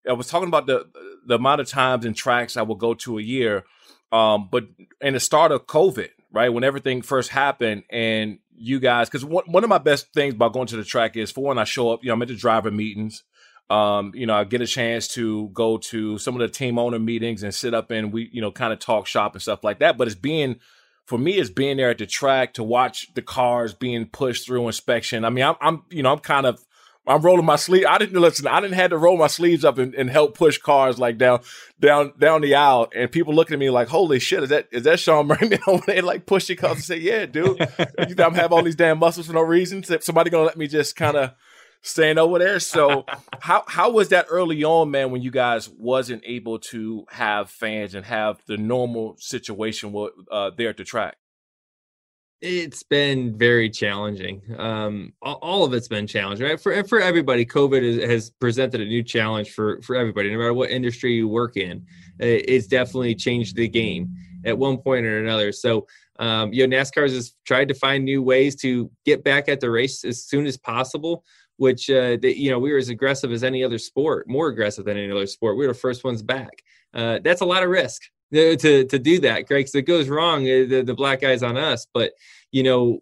i 0.09 0.13
was 0.13 0.29
talking 0.29 0.49
about 0.49 0.67
the 0.67 0.87
the 1.27 1.37
amount 1.37 1.61
of 1.61 1.69
times 1.69 2.05
and 2.05 2.15
tracks 2.17 2.57
i 2.57 2.63
will 2.63 2.75
go 2.75 2.95
to 2.95 3.19
a 3.19 3.23
year 3.23 3.65
um 4.13 4.49
but 4.51 4.65
in 5.01 5.15
the 5.15 5.21
start 5.21 5.53
of 5.53 5.67
covid 5.67 6.11
right 6.31 6.51
when 6.51 6.65
everything 6.65 7.03
first 7.03 7.31
happened 7.31 7.85
and 7.91 8.39
you 8.57 8.79
guys 8.81 9.09
because 9.09 9.25
one, 9.25 9.45
one 9.47 9.65
of 9.65 9.71
my 9.71 9.79
best 9.79 10.13
things 10.13 10.35
about 10.35 10.53
going 10.53 10.67
to 10.67 10.77
the 10.77 10.85
track 10.85 11.17
is 11.17 11.31
for 11.31 11.45
when 11.45 11.59
i 11.59 11.65
show 11.65 11.91
up 11.91 12.01
you 12.03 12.09
know 12.09 12.15
i'm 12.15 12.23
at 12.23 12.29
the 12.29 12.37
driver 12.37 12.71
meetings 12.71 13.25
um, 13.71 14.13
you 14.15 14.27
know, 14.27 14.35
I 14.35 14.45
get 14.45 14.61
a 14.61 14.67
chance 14.67 15.09
to 15.09 15.49
go 15.55 15.79
to 15.79 16.19
some 16.19 16.35
of 16.35 16.41
the 16.41 16.49
team 16.49 16.79
owner 16.79 16.99
meetings 16.99 17.43
and 17.43 17.55
sit 17.55 17.73
up 17.73 17.91
and 17.91 18.13
we, 18.13 18.29
you 18.33 18.41
know, 18.41 18.51
kind 18.51 18.73
of 18.73 18.79
talk 18.79 19.07
shop 19.07 19.35
and 19.35 19.43
stuff 19.43 19.65
like 19.65 19.79
that. 19.79 19.97
But 19.97 20.07
it's 20.07 20.17
being, 20.17 20.57
for 21.07 21.19
me, 21.19 21.39
it's 21.39 21.51
being 21.51 21.79
there 21.79 21.91
at 21.91 21.99
the 21.99 22.07
track 22.07 22.55
to 22.55 22.63
watch 22.63 23.13
the 23.15 23.23
cars 23.23 23.73
being 23.73 24.07
pushed 24.07 24.47
through 24.47 24.67
inspection. 24.67 25.25
I 25.25 25.31
mean, 25.31 25.45
I'm, 25.45 25.55
I'm 25.61 25.83
you 25.91 26.03
know, 26.03 26.13
I'm 26.13 26.19
kind 26.19 26.47
of, 26.47 26.63
I'm 27.07 27.21
rolling 27.21 27.45
my 27.45 27.57
sleeve. 27.57 27.85
I 27.87 27.99
didn't 27.99 28.19
listen. 28.19 28.47
I 28.47 28.61
didn't 28.61 28.77
have 28.77 28.91
to 28.91 28.97
roll 28.97 29.19
my 29.19 29.27
sleeves 29.27 29.65
up 29.65 29.77
and, 29.77 29.95
and, 29.95 30.09
help 30.09 30.39
push 30.39 30.57
cars 30.57 30.99
like 30.99 31.19
down, 31.19 31.41
down, 31.79 32.15
down 32.19 32.41
the 32.41 32.55
aisle. 32.55 32.89
And 32.95 33.13
people 33.13 33.35
looking 33.35 33.53
at 33.53 33.61
me 33.61 33.69
like, 33.69 33.89
"Holy 33.89 34.19
shit, 34.19 34.43
is 34.43 34.49
that 34.49 34.69
is 34.73 34.85
that 34.85 34.99
Sean 35.01 35.27
Murray?" 35.27 35.59
they 35.87 36.01
like 36.01 36.25
pushing 36.25 36.57
cars 36.57 36.77
and 36.77 36.85
say, 36.85 36.97
"Yeah, 36.97 37.27
dude, 37.27 37.59
you 38.09 38.15
I'm 38.19 38.33
have 38.33 38.53
all 38.55 38.63
these 38.63 38.75
damn 38.75 38.99
muscles 38.99 39.27
for 39.27 39.35
no 39.35 39.43
reason. 39.43 39.85
Somebody 40.01 40.31
gonna 40.31 40.47
let 40.47 40.57
me 40.57 40.67
just 40.67 40.97
kind 40.97 41.19
of 41.19 41.35
staying 41.85 42.19
over 42.19 42.39
there. 42.39 42.59
So 42.59 43.05
how 43.41 43.63
how 43.69 43.91
was 43.91 44.09
that 44.09 44.27
early 44.29 44.65
on, 44.65 44.91
man, 44.91 45.13
when 45.13 45.23
you 45.23 45.31
guys 45.31 45.69
wasn't 45.69 46.23
able 46.27 46.59
to 46.59 47.05
have 47.11 47.51
fans 47.51 47.95
and 47.95 48.05
have 48.05 48.41
the 48.47 48.57
normal 48.57 49.15
situation 49.19 49.95
uh, 50.31 50.51
there 50.57 50.71
at 50.71 50.77
the 50.77 50.85
track? 50.85 51.17
It's 52.41 52.83
been 52.83 53.39
very 53.39 53.71
challenging. 53.71 54.43
Um, 54.59 55.15
all 55.23 55.65
of 55.65 55.73
it's 55.73 55.89
been 55.89 56.07
challenging, 56.07 56.47
right? 56.47 56.61
For 56.61 56.83
for 56.85 57.01
everybody, 57.01 57.47
COVID 57.47 57.83
is, 57.83 58.05
has 58.05 58.31
presented 58.31 58.81
a 58.81 58.85
new 58.85 59.03
challenge 59.03 59.53
for 59.53 59.81
for 59.83 59.95
everybody, 59.97 60.31
no 60.31 60.39
matter 60.39 60.55
what 60.55 60.71
industry 60.71 61.15
you 61.15 61.29
work 61.29 61.57
in. 61.57 61.87
It's 62.19 62.67
definitely 62.67 63.15
changed 63.15 63.57
the 63.57 63.69
game 63.69 64.15
at 64.45 64.59
one 64.59 64.77
point 64.77 65.07
or 65.07 65.25
another. 65.25 65.53
So 65.53 65.87
um, 66.19 66.53
you 66.53 66.67
know, 66.67 66.77
NASCAR 66.77 67.11
has 67.11 67.33
tried 67.45 67.69
to 67.69 67.75
find 67.75 68.05
new 68.05 68.23
ways 68.23 68.55
to 68.57 68.91
get 69.05 69.25
back 69.25 69.49
at 69.49 69.61
the 69.61 69.71
race 69.71 70.05
as 70.05 70.23
soon 70.25 70.47
as 70.47 70.57
possible 70.57 71.25
which 71.57 71.91
uh, 71.91 72.17
you 72.23 72.51
know 72.51 72.59
we 72.59 72.73
were 72.73 72.79
as 72.79 72.89
aggressive 72.89 73.33
as 73.33 73.45
any 73.45 73.63
other 73.63 73.79
sport, 73.79 74.29
more 74.29 74.49
aggressive 74.49 74.85
than 74.85 74.97
any 74.97 75.11
other 75.11 75.27
sport. 75.27 75.57
We 75.57 75.67
were 75.67 75.73
the 75.73 75.79
first 75.79 76.05
ones 76.05 76.23
back. 76.23 76.63
Uh, 76.93 77.19
that's 77.23 77.41
a 77.41 77.47
lot 77.47 77.63
of 77.63 77.71
risk 77.71 78.03
to 78.33 78.57
to, 78.57 78.85
to 78.85 78.99
do 78.99 79.21
that, 79.21 79.47
Greg. 79.47 79.69
So 79.69 79.79
it 79.79 79.87
goes 79.87 80.09
wrong, 80.09 80.43
uh, 80.43 80.67
the, 80.69 80.83
the 80.85 80.95
black 80.95 81.23
eyes 81.23 81.43
on 81.43 81.57
us. 81.57 81.87
But 81.93 82.13
you 82.53 82.63
know, 82.63 83.01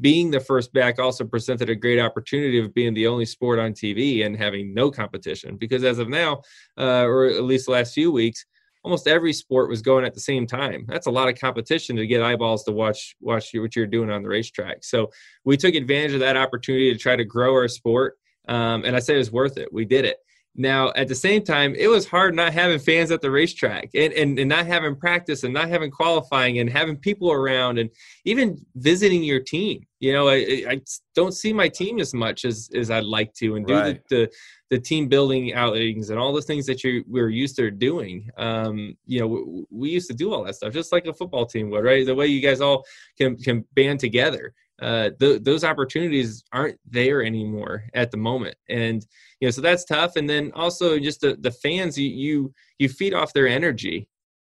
being 0.00 0.30
the 0.30 0.40
first 0.40 0.72
back 0.72 0.98
also 0.98 1.24
presented 1.24 1.68
a 1.68 1.74
great 1.74 1.98
opportunity 1.98 2.58
of 2.58 2.74
being 2.74 2.94
the 2.94 3.06
only 3.06 3.24
sport 3.24 3.58
on 3.58 3.72
TV 3.72 4.24
and 4.24 4.36
having 4.36 4.72
no 4.72 4.90
competition. 4.90 5.56
Because 5.56 5.84
as 5.84 5.98
of 5.98 6.08
now, 6.08 6.42
uh, 6.78 7.04
or 7.04 7.26
at 7.26 7.42
least 7.42 7.66
the 7.66 7.72
last 7.72 7.94
few 7.94 8.12
weeks, 8.12 8.44
almost 8.84 9.06
every 9.06 9.32
sport 9.32 9.68
was 9.68 9.82
going 9.82 10.04
at 10.04 10.14
the 10.14 10.20
same 10.20 10.46
time. 10.46 10.84
That's 10.88 11.06
a 11.06 11.10
lot 11.10 11.28
of 11.28 11.38
competition 11.38 11.96
to 11.96 12.06
get 12.06 12.22
eyeballs 12.22 12.64
to 12.64 12.72
watch 12.72 13.16
watch 13.20 13.50
what 13.54 13.76
you're 13.76 13.86
doing 13.86 14.10
on 14.10 14.22
the 14.22 14.28
racetrack. 14.28 14.84
So 14.84 15.10
we 15.44 15.56
took 15.56 15.74
advantage 15.74 16.14
of 16.14 16.20
that 16.20 16.36
opportunity 16.36 16.92
to 16.92 16.98
try 16.98 17.16
to 17.16 17.24
grow 17.24 17.52
our 17.54 17.68
sport, 17.68 18.18
um, 18.48 18.84
and 18.84 18.96
I 18.96 18.98
say 18.98 19.14
it 19.14 19.18
was 19.18 19.32
worth 19.32 19.58
it. 19.58 19.72
We 19.72 19.84
did 19.84 20.04
it. 20.04 20.18
Now, 20.54 20.92
at 20.96 21.08
the 21.08 21.14
same 21.14 21.42
time, 21.42 21.74
it 21.74 21.86
was 21.86 22.06
hard 22.06 22.34
not 22.34 22.52
having 22.52 22.78
fans 22.78 23.10
at 23.10 23.22
the 23.22 23.30
racetrack 23.30 23.88
and, 23.94 24.12
and, 24.12 24.38
and 24.38 24.48
not 24.50 24.66
having 24.66 24.96
practice 24.96 25.44
and 25.44 25.54
not 25.54 25.70
having 25.70 25.90
qualifying 25.90 26.58
and 26.58 26.68
having 26.68 26.96
people 26.96 27.32
around 27.32 27.78
and 27.78 27.88
even 28.26 28.62
visiting 28.74 29.22
your 29.22 29.40
team. 29.40 29.86
You 29.98 30.12
know, 30.12 30.28
I, 30.28 30.64
I 30.68 30.80
don't 31.14 31.32
see 31.32 31.54
my 31.54 31.68
team 31.68 32.00
as 32.00 32.12
much 32.12 32.44
as, 32.44 32.68
as 32.74 32.90
I'd 32.90 33.04
like 33.04 33.32
to 33.34 33.56
and 33.56 33.66
do 33.66 33.74
right. 33.74 34.08
the, 34.10 34.16
the, 34.16 34.32
the, 34.70 34.78
team 34.80 35.08
building 35.08 35.54
outings 35.54 36.10
and 36.10 36.18
all 36.18 36.34
the 36.34 36.42
things 36.42 36.66
that 36.66 36.84
you 36.84 37.02
we're 37.06 37.30
used 37.30 37.56
to 37.56 37.70
doing. 37.70 38.28
Um, 38.36 38.96
you 39.06 39.20
know, 39.20 39.28
we, 39.28 39.64
we 39.70 39.90
used 39.90 40.10
to 40.10 40.16
do 40.16 40.34
all 40.34 40.44
that 40.44 40.56
stuff 40.56 40.74
just 40.74 40.92
like 40.92 41.06
a 41.06 41.14
football 41.14 41.46
team 41.46 41.70
would, 41.70 41.84
right? 41.84 42.04
The 42.04 42.14
way 42.14 42.26
you 42.26 42.40
guys 42.40 42.60
all 42.60 42.84
can, 43.16 43.36
can 43.36 43.64
band 43.74 44.00
together 44.00 44.52
uh, 44.82 45.10
th- 45.20 45.42
those 45.42 45.64
opportunities 45.64 46.42
aren't 46.52 46.78
there 46.88 47.22
anymore 47.22 47.84
at 47.94 48.10
the 48.10 48.16
moment 48.16 48.56
and 48.68 49.06
you 49.40 49.46
know 49.46 49.50
so 49.50 49.60
that's 49.60 49.84
tough 49.84 50.16
and 50.16 50.28
then 50.28 50.50
also 50.54 50.98
just 50.98 51.20
the, 51.20 51.36
the 51.40 51.50
fans 51.50 51.96
you, 51.96 52.08
you 52.08 52.52
you 52.78 52.88
feed 52.88 53.14
off 53.14 53.32
their 53.32 53.46
energy 53.46 54.08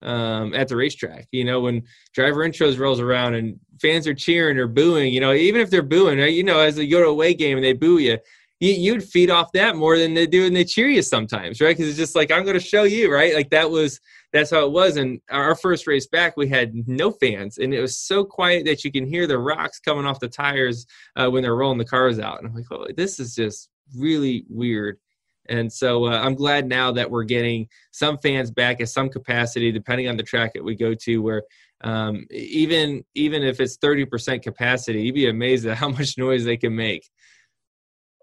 um, 0.02 0.54
at 0.54 0.68
the 0.68 0.76
racetrack 0.76 1.28
you 1.32 1.44
know 1.44 1.62
when 1.62 1.84
driver 2.14 2.48
intros 2.48 2.80
rolls 2.80 3.00
around 3.00 3.36
and 3.36 3.60
fans 3.82 4.08
are 4.08 4.16
cheering 4.16 4.58
or 4.58 4.68
booing 4.68 5.14
you 5.14 5.20
know 5.20 5.34
even 5.34 5.62
if 5.62 5.70
they're 5.70 5.84
booing 5.84 6.20
right 6.20 6.34
you 6.34 6.44
know 6.44 6.60
as 6.60 6.78
you 6.78 6.90
go 6.90 7.02
to 7.02 7.08
a 7.08 7.12
away 7.12 7.34
game 7.34 7.58
and 7.58 7.66
they 7.66 7.74
boo 7.74 8.00
you 8.00 8.18
you, 8.60 8.94
would 8.94 9.04
feed 9.04 9.30
off 9.30 9.52
that 9.54 9.76
more 9.76 9.98
than 9.98 10.14
they 10.14 10.26
do 10.26 10.46
and 10.46 10.56
they 10.56 10.64
cheer 10.64 10.88
you 10.88 11.02
sometimes, 11.02 11.60
right? 11.60 11.76
Because 11.76 11.90
it's 11.90 11.98
just 11.98 12.16
like 12.16 12.32
I'm 12.32 12.44
going 12.44 12.58
to 12.58 12.66
show 12.66 12.84
you, 12.84 13.14
right? 13.14 13.34
Like 13.34 13.50
that 13.50 13.70
was 13.70 14.00
that's 14.36 14.52
how 14.52 14.66
it 14.66 14.72
was. 14.72 14.98
And 14.98 15.22
our 15.32 15.56
first 15.56 15.88
race 15.88 16.08
back, 16.08 16.36
we 16.36 16.50
had 16.50 16.88
no 16.90 17.10
fans, 17.10 17.58
and 17.58 17.74
it 17.74 17.80
was 17.80 17.98
so 17.98 18.26
quiet 18.26 18.66
that 18.66 18.84
you 18.84 18.92
can 18.92 19.08
hear 19.08 19.28
the 19.28 19.40
rocks 19.40 19.80
coming 19.80 20.06
off 20.06 20.20
the 20.20 20.28
tires 20.28 20.86
uh, 21.16 21.30
when 21.30 21.42
they're 21.42 21.56
rolling 21.56 21.78
the 21.78 21.86
cars 21.86 22.20
out. 22.20 22.40
And 22.40 22.50
I'm 22.50 22.54
like, 22.54 22.66
oh, 22.70 22.86
this 22.98 23.18
is 23.18 23.34
just 23.34 23.70
really 23.96 24.44
weird. 24.50 25.00
And 25.48 25.72
so 25.72 26.08
uh, 26.08 26.20
I'm 26.20 26.36
glad 26.36 26.68
now 26.68 26.92
that 26.92 27.10
we're 27.10 27.24
getting 27.24 27.70
some 27.92 28.18
fans 28.18 28.52
back 28.52 28.82
at 28.82 28.90
some 28.90 29.10
capacity, 29.10 29.72
depending 29.72 30.10
on 30.10 30.18
the 30.18 30.24
track 30.24 30.52
that 30.56 30.64
we 30.64 30.76
go 30.76 30.94
to, 30.94 31.22
where 31.22 31.44
um, 31.82 32.26
even 32.30 33.06
even 33.14 33.42
if 33.42 33.62
it's 33.62 33.78
30% 33.78 34.42
capacity, 34.42 35.04
you'd 35.04 35.16
be 35.16 35.30
amazed 35.30 35.66
at 35.66 35.78
how 35.78 35.88
much 35.98 36.18
noise 36.18 36.44
they 36.44 36.58
can 36.58 36.76
make 36.76 37.08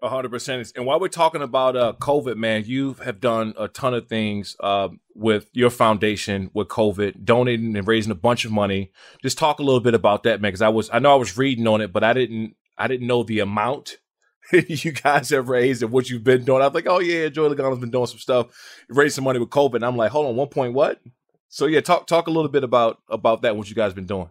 hundred 0.09 0.29
percent. 0.29 0.71
And 0.75 0.85
while 0.85 0.99
we're 0.99 1.07
talking 1.07 1.41
about 1.41 1.75
uh, 1.75 1.93
COVID, 1.99 2.35
man, 2.35 2.63
you 2.65 2.93
have 3.05 3.19
done 3.19 3.53
a 3.57 3.67
ton 3.67 3.93
of 3.93 4.07
things 4.07 4.55
uh, 4.59 4.89
with 5.15 5.47
your 5.53 5.69
foundation 5.69 6.49
with 6.53 6.67
COVID, 6.67 7.23
donating 7.23 7.75
and 7.75 7.87
raising 7.87 8.11
a 8.11 8.15
bunch 8.15 8.45
of 8.45 8.51
money. 8.51 8.91
Just 9.21 9.37
talk 9.37 9.59
a 9.59 9.63
little 9.63 9.79
bit 9.79 9.93
about 9.93 10.23
that, 10.23 10.41
man, 10.41 10.49
because 10.49 10.61
I 10.61 10.69
was 10.69 10.89
I 10.91 10.99
know 10.99 11.13
I 11.13 11.15
was 11.15 11.37
reading 11.37 11.67
on 11.67 11.81
it, 11.81 11.93
but 11.93 12.03
I 12.03 12.13
didn't 12.13 12.55
I 12.77 12.87
didn't 12.87 13.07
know 13.07 13.23
the 13.23 13.39
amount 13.39 13.97
you 14.51 14.91
guys 14.91 15.29
have 15.29 15.49
raised 15.49 15.83
and 15.83 15.91
what 15.91 16.09
you've 16.09 16.23
been 16.23 16.43
doing. 16.43 16.61
I 16.61 16.67
was 16.67 16.75
like, 16.75 16.87
oh 16.87 16.99
yeah, 16.99 17.29
Joey 17.29 17.55
Logano's 17.55 17.79
been 17.79 17.91
doing 17.91 18.07
some 18.07 18.19
stuff, 18.19 18.47
raised 18.89 19.15
some 19.15 19.23
money 19.23 19.39
with 19.39 19.49
COVID. 19.49 19.75
And 19.75 19.85
I'm 19.85 19.97
like, 19.97 20.11
hold 20.11 20.27
on, 20.27 20.35
one 20.35 20.49
point 20.49 20.73
what? 20.73 21.01
So 21.49 21.65
yeah, 21.67 21.81
talk 21.81 22.07
talk 22.07 22.27
a 22.27 22.31
little 22.31 22.49
bit 22.49 22.63
about 22.63 23.01
about 23.09 23.43
that, 23.43 23.55
what 23.55 23.69
you 23.69 23.75
guys 23.75 23.93
been 23.93 24.05
doing. 24.05 24.29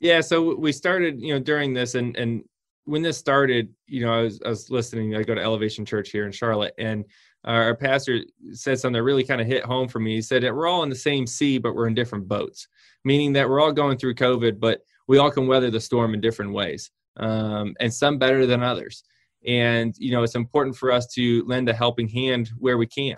Yeah, 0.00 0.20
so 0.20 0.54
we 0.54 0.72
started, 0.72 1.20
you 1.20 1.34
know, 1.34 1.40
during 1.40 1.74
this, 1.74 1.94
and 1.94 2.16
and 2.16 2.44
when 2.88 3.02
this 3.02 3.18
started, 3.18 3.68
you 3.86 4.00
know, 4.00 4.12
I 4.12 4.22
was, 4.22 4.40
I 4.44 4.48
was 4.48 4.70
listening. 4.70 5.14
I 5.14 5.22
go 5.22 5.34
to 5.34 5.42
Elevation 5.42 5.84
Church 5.84 6.08
here 6.10 6.24
in 6.24 6.32
Charlotte, 6.32 6.72
and 6.78 7.04
our 7.44 7.76
pastor 7.76 8.20
said 8.52 8.80
something 8.80 8.94
that 8.94 9.02
really 9.02 9.24
kind 9.24 9.42
of 9.42 9.46
hit 9.46 9.62
home 9.62 9.88
for 9.88 10.00
me. 10.00 10.14
He 10.14 10.22
said 10.22 10.42
that 10.42 10.54
we're 10.54 10.66
all 10.66 10.82
in 10.84 10.88
the 10.88 10.96
same 10.96 11.26
sea, 11.26 11.58
but 11.58 11.74
we're 11.74 11.86
in 11.86 11.94
different 11.94 12.26
boats, 12.26 12.66
meaning 13.04 13.34
that 13.34 13.46
we're 13.48 13.60
all 13.60 13.72
going 13.72 13.98
through 13.98 14.14
COVID, 14.14 14.58
but 14.58 14.80
we 15.06 15.18
all 15.18 15.30
can 15.30 15.46
weather 15.46 15.70
the 15.70 15.80
storm 15.80 16.14
in 16.14 16.22
different 16.22 16.52
ways, 16.52 16.90
um, 17.18 17.74
and 17.78 17.92
some 17.92 18.18
better 18.18 18.46
than 18.46 18.62
others. 18.62 19.04
And 19.46 19.94
you 19.98 20.10
know, 20.10 20.22
it's 20.22 20.34
important 20.34 20.74
for 20.74 20.90
us 20.90 21.06
to 21.08 21.44
lend 21.46 21.68
a 21.68 21.74
helping 21.74 22.08
hand 22.08 22.50
where 22.56 22.78
we 22.78 22.86
can. 22.86 23.16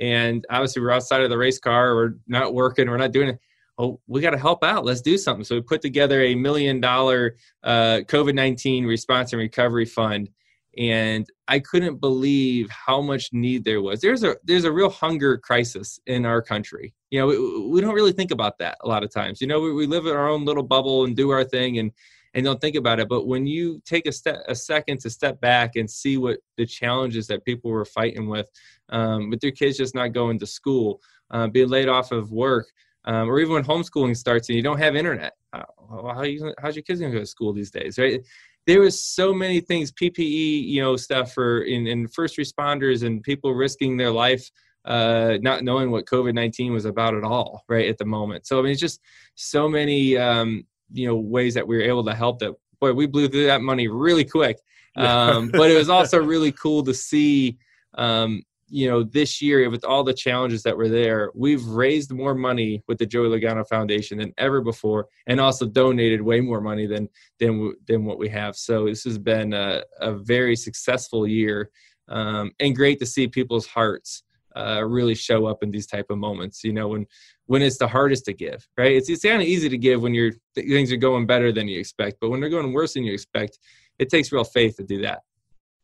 And 0.00 0.46
obviously, 0.48 0.80
we're 0.80 0.90
outside 0.90 1.20
of 1.20 1.28
the 1.28 1.36
race 1.38 1.58
car, 1.58 1.94
we're 1.94 2.14
not 2.26 2.54
working, 2.54 2.88
we're 2.88 2.96
not 2.96 3.12
doing 3.12 3.28
it 3.28 3.38
oh, 3.78 4.00
we 4.06 4.20
got 4.20 4.30
to 4.30 4.38
help 4.38 4.62
out. 4.64 4.84
Let's 4.84 5.00
do 5.00 5.16
something. 5.18 5.44
So 5.44 5.56
we 5.56 5.62
put 5.62 5.82
together 5.82 6.22
a 6.22 6.34
million 6.34 6.80
dollar 6.80 7.36
uh, 7.62 8.00
COVID 8.06 8.34
19 8.34 8.86
response 8.86 9.32
and 9.32 9.40
recovery 9.40 9.84
fund. 9.84 10.30
And 10.78 11.26
I 11.48 11.58
couldn't 11.58 12.00
believe 12.00 12.70
how 12.70 13.02
much 13.02 13.28
need 13.32 13.64
there 13.64 13.82
was. 13.82 14.00
There's 14.00 14.24
a 14.24 14.36
there's 14.42 14.64
a 14.64 14.72
real 14.72 14.88
hunger 14.88 15.36
crisis 15.36 16.00
in 16.06 16.24
our 16.24 16.40
country. 16.40 16.94
You 17.10 17.20
know, 17.20 17.26
we, 17.26 17.68
we 17.68 17.80
don't 17.82 17.94
really 17.94 18.12
think 18.12 18.30
about 18.30 18.56
that 18.58 18.78
a 18.82 18.88
lot 18.88 19.02
of 19.02 19.12
times. 19.12 19.42
You 19.42 19.48
know, 19.48 19.60
we, 19.60 19.72
we 19.72 19.86
live 19.86 20.06
in 20.06 20.16
our 20.16 20.28
own 20.28 20.46
little 20.46 20.62
bubble 20.62 21.04
and 21.04 21.14
do 21.14 21.30
our 21.30 21.44
thing 21.44 21.78
and 21.78 21.92
and 22.34 22.44
don't 22.46 22.60
think 22.60 22.76
about 22.76 23.00
it. 23.00 23.08
But 23.08 23.26
when 23.26 23.46
you 23.46 23.82
take 23.84 24.06
a 24.06 24.12
step 24.12 24.42
a 24.48 24.54
second 24.54 25.00
to 25.00 25.10
step 25.10 25.40
back 25.40 25.76
and 25.76 25.90
see 25.90 26.16
what 26.16 26.38
the 26.56 26.64
challenges 26.64 27.26
that 27.26 27.44
people 27.44 27.70
were 27.70 27.84
fighting 27.84 28.28
with, 28.28 28.48
um, 28.88 29.28
with 29.28 29.40
their 29.40 29.50
kids 29.50 29.76
just 29.76 29.94
not 29.94 30.14
going 30.14 30.38
to 30.38 30.46
school, 30.46 31.02
uh, 31.30 31.48
being 31.48 31.68
laid 31.68 31.88
off 31.88 32.12
of 32.12 32.32
work, 32.32 32.66
um, 33.04 33.28
or 33.28 33.40
even 33.40 33.54
when 33.54 33.64
homeschooling 33.64 34.16
starts 34.16 34.48
and 34.48 34.56
you 34.56 34.62
don't 34.62 34.78
have 34.78 34.96
internet. 34.96 35.34
How, 35.52 35.66
how 35.88 36.22
you, 36.22 36.54
how's 36.60 36.76
your 36.76 36.82
kids 36.82 37.00
going 37.00 37.12
to 37.12 37.18
go 37.18 37.22
to 37.22 37.26
school 37.26 37.52
these 37.52 37.70
days, 37.70 37.98
right? 37.98 38.20
There 38.66 38.80
was 38.80 39.02
so 39.02 39.34
many 39.34 39.60
things, 39.60 39.90
PPE, 39.92 40.68
you 40.68 40.80
know, 40.80 40.96
stuff 40.96 41.32
for 41.32 41.62
in, 41.62 41.86
in 41.86 42.06
first 42.06 42.38
responders 42.38 43.04
and 43.04 43.22
people 43.22 43.54
risking 43.54 43.96
their 43.96 44.10
life, 44.10 44.48
uh, 44.84 45.38
not 45.42 45.64
knowing 45.64 45.90
what 45.90 46.06
COVID 46.06 46.34
nineteen 46.34 46.72
was 46.72 46.84
about 46.84 47.14
at 47.14 47.24
all, 47.24 47.64
right 47.68 47.88
at 47.88 47.98
the 47.98 48.04
moment. 48.04 48.46
So 48.46 48.60
I 48.60 48.62
mean, 48.62 48.72
it's 48.72 48.80
just 48.80 49.00
so 49.34 49.68
many, 49.68 50.16
um, 50.16 50.64
you 50.92 51.08
know, 51.08 51.16
ways 51.16 51.54
that 51.54 51.66
we 51.66 51.76
were 51.76 51.82
able 51.82 52.04
to 52.04 52.14
help. 52.14 52.38
That 52.38 52.54
boy, 52.80 52.92
we 52.92 53.06
blew 53.06 53.28
through 53.28 53.46
that 53.46 53.62
money 53.62 53.88
really 53.88 54.24
quick. 54.24 54.58
Um, 54.94 55.48
but 55.48 55.70
it 55.70 55.76
was 55.76 55.88
also 55.88 56.18
really 56.22 56.52
cool 56.52 56.82
to 56.84 56.94
see 56.94 57.58
um, 57.94 58.42
you 58.72 58.88
know, 58.88 59.02
this 59.02 59.42
year 59.42 59.68
with 59.68 59.84
all 59.84 60.02
the 60.02 60.14
challenges 60.14 60.62
that 60.62 60.74
were 60.74 60.88
there, 60.88 61.30
we've 61.34 61.62
raised 61.66 62.10
more 62.10 62.34
money 62.34 62.82
with 62.88 62.96
the 62.96 63.04
Joey 63.04 63.28
Logano 63.28 63.68
Foundation 63.68 64.16
than 64.16 64.32
ever 64.38 64.62
before, 64.62 65.08
and 65.26 65.38
also 65.38 65.66
donated 65.66 66.22
way 66.22 66.40
more 66.40 66.62
money 66.62 66.86
than 66.86 67.10
than 67.38 67.74
than 67.86 68.06
what 68.06 68.18
we 68.18 68.30
have. 68.30 68.56
So 68.56 68.86
this 68.86 69.04
has 69.04 69.18
been 69.18 69.52
a, 69.52 69.82
a 70.00 70.14
very 70.14 70.56
successful 70.56 71.26
year, 71.26 71.70
um, 72.08 72.52
and 72.60 72.74
great 72.74 72.98
to 73.00 73.06
see 73.06 73.28
people's 73.28 73.66
hearts 73.66 74.22
uh, 74.56 74.82
really 74.82 75.14
show 75.14 75.44
up 75.44 75.62
in 75.62 75.70
these 75.70 75.86
type 75.86 76.06
of 76.08 76.16
moments. 76.16 76.64
You 76.64 76.72
know, 76.72 76.88
when 76.88 77.06
when 77.44 77.60
it's 77.60 77.76
the 77.76 77.88
hardest 77.88 78.24
to 78.24 78.32
give, 78.32 78.66
right? 78.78 78.92
It's 78.92 79.10
it's 79.10 79.22
kind 79.22 79.42
of 79.42 79.48
easy 79.48 79.68
to 79.68 79.78
give 79.78 80.00
when 80.00 80.14
your 80.14 80.32
things 80.54 80.90
are 80.90 80.96
going 80.96 81.26
better 81.26 81.52
than 81.52 81.68
you 81.68 81.78
expect, 81.78 82.16
but 82.22 82.30
when 82.30 82.40
they're 82.40 82.48
going 82.48 82.72
worse 82.72 82.94
than 82.94 83.04
you 83.04 83.12
expect, 83.12 83.58
it 83.98 84.08
takes 84.08 84.32
real 84.32 84.44
faith 84.44 84.78
to 84.78 84.82
do 84.82 85.02
that. 85.02 85.24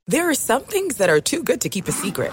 There 0.06 0.30
are 0.30 0.34
some 0.34 0.64
things 0.64 0.96
that 0.96 1.10
are 1.10 1.20
too 1.20 1.42
good 1.42 1.60
to 1.60 1.68
keep 1.68 1.86
a 1.86 1.92
secret 1.92 2.32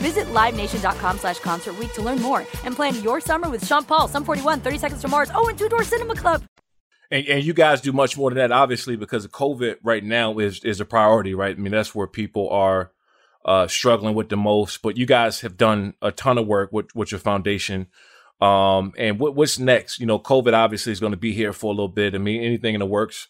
Visit 0.00 0.26
LiveNation.com 0.28 1.18
slash 1.18 1.38
Concert 1.38 1.74
to 1.94 2.02
learn 2.02 2.20
more 2.20 2.40
and 2.64 2.74
plan 2.74 3.00
your 3.02 3.20
summer 3.20 3.48
with 3.48 3.66
Sean 3.66 3.84
Paul, 3.84 4.08
Sum 4.08 4.24
41, 4.24 4.60
30 4.60 4.78
Seconds 4.78 5.00
to 5.02 5.08
Mars, 5.08 5.30
oh, 5.34 5.48
and 5.48 5.58
Two 5.58 5.68
Door 5.68 5.84
Cinema 5.84 6.14
Club. 6.14 6.42
And, 7.10 7.26
and 7.26 7.44
you 7.44 7.52
guys 7.52 7.80
do 7.80 7.92
much 7.92 8.16
more 8.16 8.30
than 8.30 8.38
that, 8.38 8.52
obviously, 8.52 8.96
because 8.96 9.26
COVID 9.26 9.76
right 9.82 10.04
now 10.04 10.38
is 10.38 10.64
is 10.64 10.80
a 10.80 10.84
priority, 10.84 11.34
right? 11.34 11.56
I 11.56 11.58
mean, 11.58 11.72
that's 11.72 11.94
where 11.94 12.06
people 12.06 12.48
are 12.50 12.92
uh, 13.44 13.66
struggling 13.66 14.14
with 14.14 14.28
the 14.28 14.36
most. 14.36 14.82
But 14.82 14.96
you 14.96 15.06
guys 15.06 15.40
have 15.40 15.56
done 15.56 15.94
a 16.00 16.12
ton 16.12 16.38
of 16.38 16.46
work 16.46 16.70
with, 16.72 16.94
with 16.94 17.10
your 17.10 17.20
foundation. 17.20 17.88
Um, 18.40 18.94
and 18.96 19.18
what, 19.18 19.34
what's 19.34 19.58
next? 19.58 20.00
You 20.00 20.06
know, 20.06 20.18
COVID 20.18 20.54
obviously 20.54 20.92
is 20.92 21.00
going 21.00 21.12
to 21.12 21.18
be 21.18 21.32
here 21.32 21.52
for 21.52 21.66
a 21.66 21.74
little 21.74 21.88
bit. 21.88 22.14
I 22.14 22.18
mean, 22.18 22.42
anything 22.42 22.74
in 22.74 22.80
the 22.80 22.86
works, 22.86 23.28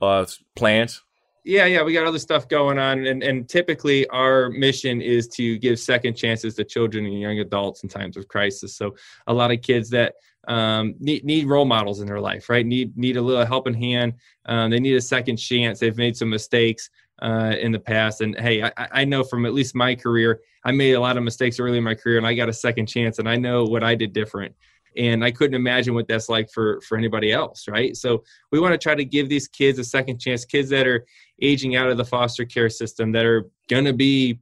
uh, 0.00 0.26
plans? 0.54 1.02
Yeah, 1.44 1.64
yeah, 1.64 1.82
we 1.82 1.94
got 1.94 2.06
other 2.06 2.18
stuff 2.18 2.48
going 2.48 2.78
on, 2.78 3.06
and 3.06 3.22
and 3.22 3.48
typically 3.48 4.06
our 4.08 4.50
mission 4.50 5.00
is 5.00 5.26
to 5.28 5.58
give 5.58 5.78
second 5.78 6.14
chances 6.14 6.54
to 6.56 6.64
children 6.64 7.06
and 7.06 7.18
young 7.18 7.38
adults 7.38 7.82
in 7.82 7.88
times 7.88 8.18
of 8.18 8.28
crisis. 8.28 8.76
So 8.76 8.94
a 9.26 9.32
lot 9.32 9.50
of 9.50 9.62
kids 9.62 9.88
that 9.90 10.14
um, 10.48 10.94
need 10.98 11.24
need 11.24 11.46
role 11.46 11.64
models 11.64 12.00
in 12.00 12.06
their 12.06 12.20
life, 12.20 12.50
right? 12.50 12.66
Need 12.66 12.96
need 12.96 13.16
a 13.16 13.22
little 13.22 13.46
helping 13.46 13.72
hand. 13.72 14.14
Um, 14.44 14.70
they 14.70 14.80
need 14.80 14.96
a 14.96 15.00
second 15.00 15.38
chance. 15.38 15.78
They've 15.78 15.96
made 15.96 16.14
some 16.14 16.28
mistakes 16.28 16.90
uh, 17.22 17.54
in 17.58 17.72
the 17.72 17.78
past, 17.80 18.20
and 18.20 18.38
hey, 18.38 18.62
I, 18.62 18.72
I 18.76 19.04
know 19.06 19.24
from 19.24 19.46
at 19.46 19.54
least 19.54 19.74
my 19.74 19.94
career, 19.94 20.40
I 20.64 20.72
made 20.72 20.92
a 20.92 21.00
lot 21.00 21.16
of 21.16 21.22
mistakes 21.22 21.58
early 21.58 21.78
in 21.78 21.84
my 21.84 21.94
career, 21.94 22.18
and 22.18 22.26
I 22.26 22.34
got 22.34 22.50
a 22.50 22.54
second 22.54 22.86
chance, 22.86 23.18
and 23.18 23.26
I 23.26 23.36
know 23.36 23.64
what 23.64 23.82
I 23.82 23.94
did 23.94 24.12
different 24.12 24.54
and 24.96 25.24
i 25.24 25.30
couldn't 25.30 25.54
imagine 25.54 25.94
what 25.94 26.08
that's 26.08 26.28
like 26.28 26.50
for 26.50 26.80
for 26.82 26.96
anybody 26.96 27.32
else 27.32 27.66
right? 27.68 27.96
So 27.96 28.24
we 28.52 28.60
want 28.60 28.72
to 28.72 28.78
try 28.78 28.94
to 28.94 29.04
give 29.04 29.28
these 29.28 29.48
kids 29.48 29.78
a 29.78 29.84
second 29.84 30.18
chance 30.18 30.44
kids 30.44 30.68
that 30.70 30.86
are 30.86 31.06
aging 31.40 31.76
out 31.76 31.90
of 31.90 31.96
the 31.96 32.04
foster 32.04 32.44
care 32.44 32.68
system 32.68 33.12
that 33.12 33.24
are 33.24 33.48
going 33.68 33.84
to 33.84 33.92
be 33.92 34.38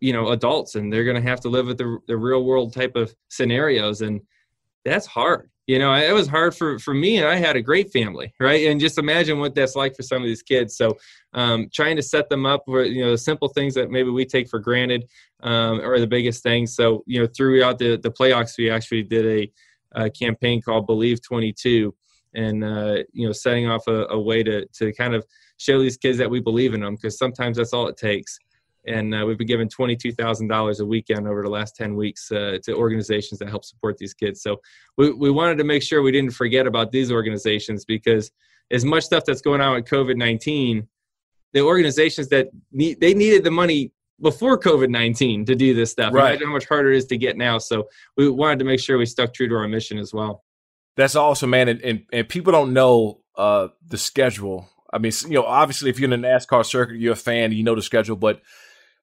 you 0.00 0.12
know 0.12 0.28
adults 0.30 0.74
and 0.74 0.92
they're 0.92 1.04
going 1.04 1.22
to 1.22 1.28
have 1.28 1.40
to 1.40 1.48
live 1.48 1.66
with 1.66 1.78
the, 1.78 1.98
the 2.06 2.16
real 2.16 2.44
world 2.44 2.72
type 2.72 2.96
of 2.96 3.14
scenarios 3.28 4.00
and 4.00 4.20
that's 4.84 5.06
hard. 5.06 5.50
You 5.66 5.78
know 5.78 5.94
it 5.94 6.12
was 6.12 6.26
hard 6.26 6.56
for 6.56 6.80
for 6.80 6.92
me 6.92 7.18
and 7.18 7.28
i 7.28 7.36
had 7.36 7.54
a 7.54 7.62
great 7.62 7.92
family 7.92 8.34
right? 8.40 8.66
And 8.66 8.80
just 8.80 8.98
imagine 8.98 9.38
what 9.38 9.54
that's 9.54 9.76
like 9.76 9.94
for 9.94 10.02
some 10.02 10.20
of 10.20 10.26
these 10.26 10.42
kids. 10.42 10.76
So 10.76 10.96
um, 11.32 11.68
trying 11.72 11.94
to 11.94 12.02
set 12.02 12.28
them 12.28 12.44
up 12.44 12.62
for 12.64 12.82
you 12.82 13.04
know 13.04 13.12
the 13.12 13.18
simple 13.18 13.48
things 13.48 13.74
that 13.74 13.90
maybe 13.90 14.10
we 14.10 14.24
take 14.24 14.48
for 14.48 14.58
granted 14.58 15.04
um, 15.42 15.80
are 15.80 16.00
the 16.00 16.08
biggest 16.08 16.42
things. 16.42 16.74
So 16.74 17.04
you 17.06 17.20
know 17.20 17.28
throughout 17.28 17.78
the 17.78 17.96
the 17.98 18.10
playoffs 18.10 18.58
we 18.58 18.68
actually 18.68 19.04
did 19.04 19.26
a, 19.26 19.52
a 19.92 20.10
campaign 20.10 20.60
called 20.62 20.86
believe 20.86 21.20
22 21.22 21.94
and 22.34 22.62
uh, 22.62 22.96
you 23.12 23.26
know 23.26 23.32
setting 23.32 23.68
off 23.68 23.86
a, 23.88 24.06
a 24.10 24.20
way 24.20 24.42
to 24.42 24.66
to 24.66 24.92
kind 24.92 25.14
of 25.14 25.24
show 25.60 25.80
these 25.80 25.98
kids 25.98 26.16
that 26.16 26.30
we 26.30 26.40
believe 26.40 26.72
in 26.72 26.80
them 26.80 26.94
because 26.94 27.18
sometimes 27.18 27.58
that's 27.58 27.74
all 27.74 27.86
it 27.86 27.96
takes. 27.96 28.38
And 28.86 29.14
uh, 29.14 29.24
we've 29.26 29.36
been 29.36 29.46
giving 29.46 29.68
$22,000 29.68 30.80
a 30.80 30.84
weekend 30.86 31.28
over 31.28 31.42
the 31.42 31.50
last 31.50 31.76
10 31.76 31.94
weeks 31.94 32.32
uh, 32.32 32.56
to 32.64 32.74
organizations 32.74 33.38
that 33.40 33.50
help 33.50 33.62
support 33.66 33.98
these 33.98 34.14
kids. 34.14 34.40
So 34.40 34.56
we, 34.96 35.12
we 35.12 35.30
wanted 35.30 35.58
to 35.58 35.64
make 35.64 35.82
sure 35.82 36.00
we 36.00 36.12
didn't 36.12 36.30
forget 36.30 36.66
about 36.66 36.90
these 36.90 37.12
organizations 37.12 37.84
because 37.84 38.30
as 38.70 38.86
much 38.86 39.04
stuff 39.04 39.24
that's 39.26 39.42
going 39.42 39.60
on 39.60 39.74
with 39.74 39.84
COVID 39.84 40.16
19, 40.16 40.88
the 41.52 41.60
organizations 41.60 42.28
that 42.28 42.48
need, 42.72 42.98
they 43.00 43.12
needed 43.12 43.44
the 43.44 43.50
money 43.50 43.92
before 44.20 44.58
COVID 44.58 44.88
19 44.88 45.46
to 45.46 45.54
do 45.54 45.74
this 45.74 45.92
stuff. 45.92 46.12
Right. 46.12 46.30
Imagine 46.30 46.48
how 46.48 46.52
much 46.52 46.66
harder 46.66 46.92
it 46.92 46.98
is 46.98 47.06
to 47.06 47.16
get 47.16 47.36
now. 47.36 47.58
So 47.58 47.88
we 48.16 48.28
wanted 48.28 48.58
to 48.60 48.64
make 48.64 48.80
sure 48.80 48.98
we 48.98 49.06
stuck 49.06 49.34
true 49.34 49.48
to 49.48 49.54
our 49.54 49.68
mission 49.68 49.98
as 49.98 50.12
well. 50.12 50.44
That's 50.96 51.16
awesome, 51.16 51.50
man. 51.50 51.68
And, 51.68 51.80
and, 51.82 52.02
and 52.12 52.28
people 52.28 52.52
don't 52.52 52.72
know 52.72 53.20
uh, 53.36 53.68
the 53.86 53.96
schedule 53.96 54.68
I 54.92 54.98
mean, 54.98 55.12
you 55.26 55.34
know, 55.34 55.44
obviously, 55.44 55.90
if 55.90 55.98
you're 55.98 56.12
in 56.12 56.20
the 56.20 56.28
NASCAR 56.28 56.66
circuit, 56.66 56.96
you're 56.96 57.12
a 57.12 57.16
fan, 57.16 57.52
you 57.52 57.62
know 57.62 57.74
the 57.74 57.82
schedule, 57.82 58.16
but 58.16 58.42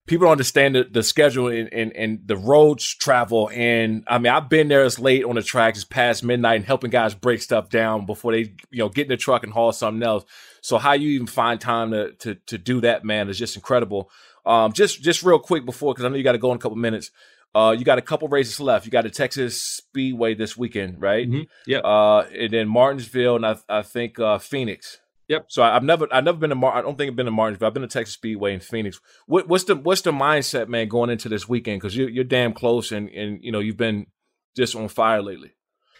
people 0.05 0.25
don't 0.25 0.33
understand 0.33 0.75
the, 0.75 0.83
the 0.83 1.03
schedule 1.03 1.47
and, 1.47 1.71
and, 1.73 1.95
and 1.95 2.19
the 2.25 2.35
roads 2.35 2.85
travel. 2.95 3.49
And 3.53 4.03
I 4.07 4.17
mean, 4.17 4.33
I've 4.33 4.49
been 4.49 4.67
there 4.67 4.83
as 4.83 4.99
late 4.99 5.23
on 5.23 5.35
the 5.35 5.41
tracks, 5.41 5.83
past 5.85 6.23
midnight, 6.23 6.57
and 6.57 6.65
helping 6.65 6.91
guys 6.91 7.15
break 7.15 7.41
stuff 7.41 7.69
down 7.69 8.05
before 8.05 8.33
they, 8.33 8.53
you 8.69 8.79
know, 8.79 8.89
get 8.89 9.03
in 9.03 9.09
the 9.09 9.17
truck 9.17 9.43
and 9.43 9.53
haul 9.53 9.71
something 9.71 10.03
else. 10.03 10.25
So 10.61 10.77
how 10.77 10.93
you 10.93 11.09
even 11.11 11.27
find 11.27 11.59
time 11.59 11.91
to 11.91 12.11
to 12.19 12.35
to 12.47 12.57
do 12.57 12.81
that, 12.81 13.05
man, 13.05 13.29
is 13.29 13.39
just 13.39 13.55
incredible. 13.55 14.09
Um, 14.47 14.73
just 14.73 15.01
just 15.01 15.23
real 15.23 15.39
quick 15.39 15.65
before, 15.65 15.93
because 15.93 16.05
I 16.05 16.09
know 16.09 16.15
you 16.15 16.23
got 16.23 16.31
to 16.33 16.37
go 16.37 16.51
in 16.51 16.57
a 16.57 16.59
couple 16.59 16.77
minutes. 16.77 17.11
Uh, 17.55 17.71
you 17.71 17.85
got 17.85 17.97
a 17.97 18.01
couple 18.01 18.27
races 18.27 18.59
left. 18.59 18.85
You 18.85 18.91
got 18.91 19.03
the 19.03 19.09
Texas 19.09 19.61
Speedway 19.61 20.35
this 20.35 20.55
weekend, 20.55 21.01
right? 21.01 21.27
Mm-hmm. 21.27 21.43
Yeah. 21.65 21.79
Uh, 21.79 22.27
and 22.37 22.53
then 22.53 22.67
Martinsville, 22.67 23.37
and 23.37 23.45
I, 23.45 23.57
I 23.67 23.81
think 23.81 24.19
uh, 24.19 24.37
Phoenix. 24.37 24.99
Yep. 25.27 25.47
So 25.49 25.63
I, 25.63 25.73
have 25.73 25.83
never, 25.83 26.07
I've 26.11 26.23
never 26.23 26.37
been 26.37 26.51
to, 26.51 26.55
Mar- 26.55 26.75
I 26.75 26.81
don't 26.81 26.97
think 26.97 27.09
I've 27.09 27.15
been 27.15 27.25
to 27.25 27.31
Martinsville. 27.31 27.67
I've 27.67 27.73
been 27.73 27.81
to 27.81 27.87
Texas 27.87 28.13
Speedway 28.13 28.53
in 28.53 28.59
Phoenix. 28.59 28.99
What, 29.25 29.47
what's 29.47 29.65
the, 29.65 29.75
what's 29.75 30.01
the 30.01 30.11
mindset, 30.11 30.67
man, 30.67 30.87
going 30.87 31.09
into 31.09 31.29
this 31.29 31.49
weekend? 31.49 31.81
Because 31.81 31.95
you're, 31.97 32.09
you're 32.09 32.23
damn 32.23 32.53
close, 32.53 32.91
and 32.91 33.09
and 33.09 33.43
you 33.43 33.51
know 33.51 33.59
you've 33.59 33.77
been 33.77 34.07
just 34.55 34.75
on 34.75 34.87
fire 34.87 35.21
lately. 35.21 35.51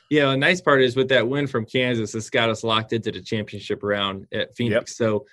Yeah, 0.10 0.32
the 0.32 0.38
nice 0.38 0.62
part 0.62 0.82
is 0.82 0.96
with 0.96 1.10
that 1.10 1.28
win 1.28 1.48
from 1.48 1.66
Kansas, 1.66 2.16
it's 2.16 2.30
got 2.30 2.50
us 2.50 2.64
locked 2.64 2.94
into 2.94 3.12
the 3.12 3.22
championship 3.22 3.84
round 3.84 4.28
at 4.32 4.56
Phoenix. 4.56 4.74
Yep. 4.74 4.90
So 4.90 5.26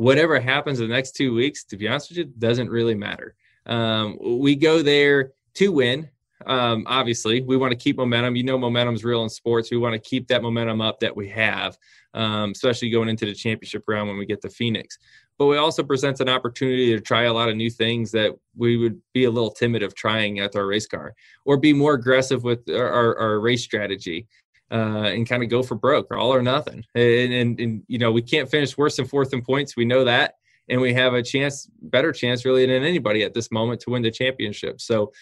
whatever 0.00 0.40
happens 0.40 0.80
in 0.80 0.88
the 0.88 0.94
next 0.94 1.12
two 1.12 1.34
weeks, 1.34 1.64
to 1.64 1.76
be 1.76 1.88
honest 1.88 2.10
with 2.10 2.18
you, 2.18 2.24
doesn't 2.24 2.70
really 2.70 2.94
matter. 2.94 3.34
Um, 3.66 4.18
we 4.20 4.56
go 4.56 4.82
there 4.82 5.32
to 5.54 5.72
win. 5.72 6.08
Um, 6.46 6.84
obviously, 6.86 7.42
we 7.42 7.58
want 7.58 7.72
to 7.72 7.76
keep 7.76 7.98
momentum. 7.98 8.34
You 8.34 8.44
know, 8.44 8.56
momentum's 8.56 9.04
real 9.04 9.22
in 9.24 9.28
sports. 9.28 9.70
We 9.70 9.76
want 9.76 9.92
to 9.92 9.98
keep 9.98 10.26
that 10.28 10.42
momentum 10.42 10.80
up 10.80 11.00
that 11.00 11.14
we 11.14 11.28
have 11.28 11.76
um, 12.14 12.50
especially 12.52 12.90
going 12.90 13.08
into 13.08 13.26
the 13.26 13.34
championship 13.34 13.84
round 13.86 14.08
when 14.08 14.18
we 14.18 14.26
get 14.26 14.42
to 14.42 14.48
Phoenix. 14.48 14.98
But 15.38 15.50
it 15.52 15.58
also 15.58 15.82
presents 15.82 16.20
an 16.20 16.28
opportunity 16.28 16.94
to 16.94 17.00
try 17.00 17.22
a 17.22 17.32
lot 17.32 17.48
of 17.48 17.56
new 17.56 17.70
things 17.70 18.10
that 18.12 18.32
we 18.56 18.76
would 18.76 19.00
be 19.14 19.24
a 19.24 19.30
little 19.30 19.50
timid 19.50 19.82
of 19.82 19.94
trying 19.94 20.38
at 20.40 20.54
our 20.54 20.66
race 20.66 20.86
car, 20.86 21.14
or 21.46 21.56
be 21.56 21.72
more 21.72 21.94
aggressive 21.94 22.44
with 22.44 22.68
our, 22.68 22.88
our, 22.88 23.18
our 23.18 23.40
race 23.40 23.62
strategy. 23.62 24.26
Uh, 24.70 25.10
and 25.14 25.28
kind 25.28 25.42
of 25.42 25.48
go 25.48 25.62
for 25.62 25.74
broke 25.74 26.08
or 26.10 26.18
all 26.18 26.32
or 26.32 26.42
nothing. 26.42 26.84
And, 26.94 27.32
and, 27.32 27.60
and, 27.60 27.82
you 27.88 27.98
know, 27.98 28.12
we 28.12 28.22
can't 28.22 28.50
finish 28.50 28.76
worse 28.78 28.96
than 28.96 29.06
fourth 29.06 29.32
in 29.32 29.42
points. 29.42 29.76
We 29.76 29.84
know 29.84 30.04
that. 30.04 30.34
And 30.68 30.80
we 30.80 30.94
have 30.94 31.14
a 31.14 31.22
chance, 31.22 31.68
better 31.82 32.12
chance 32.12 32.44
really 32.44 32.64
than 32.64 32.84
anybody 32.84 33.24
at 33.24 33.34
this 33.34 33.50
moment 33.50 33.80
to 33.80 33.90
win 33.90 34.02
the 34.02 34.10
championship. 34.10 34.80
So 34.80 35.12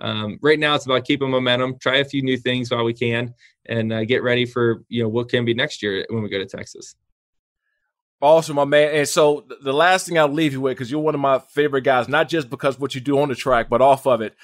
um, 0.00 0.38
right 0.42 0.58
now 0.58 0.74
it's 0.74 0.84
about 0.84 1.06
keeping 1.06 1.30
momentum, 1.30 1.78
try 1.78 1.96
a 1.96 2.04
few 2.04 2.22
new 2.22 2.36
things 2.36 2.70
while 2.70 2.84
we 2.84 2.92
can, 2.92 3.32
and 3.66 3.90
uh, 3.90 4.04
get 4.04 4.22
ready 4.22 4.44
for, 4.44 4.84
you 4.88 5.02
know, 5.02 5.08
what 5.08 5.30
can 5.30 5.46
be 5.46 5.54
next 5.54 5.82
year 5.82 6.04
when 6.10 6.22
we 6.22 6.28
go 6.28 6.38
to 6.38 6.46
Texas. 6.46 6.94
Awesome, 8.20 8.56
my 8.56 8.64
man. 8.64 8.94
And 8.94 9.08
so 9.08 9.46
the 9.62 9.72
last 9.72 10.06
thing 10.06 10.18
I'll 10.18 10.28
leave 10.28 10.52
you 10.52 10.60
with, 10.60 10.76
because 10.76 10.90
you're 10.90 11.00
one 11.00 11.14
of 11.14 11.20
my 11.20 11.38
favorite 11.38 11.84
guys, 11.84 12.08
not 12.08 12.28
just 12.28 12.50
because 12.50 12.78
what 12.78 12.94
you 12.94 13.00
do 13.00 13.18
on 13.20 13.28
the 13.28 13.34
track, 13.34 13.68
but 13.70 13.80
off 13.80 14.06
of 14.06 14.20
it 14.20 14.34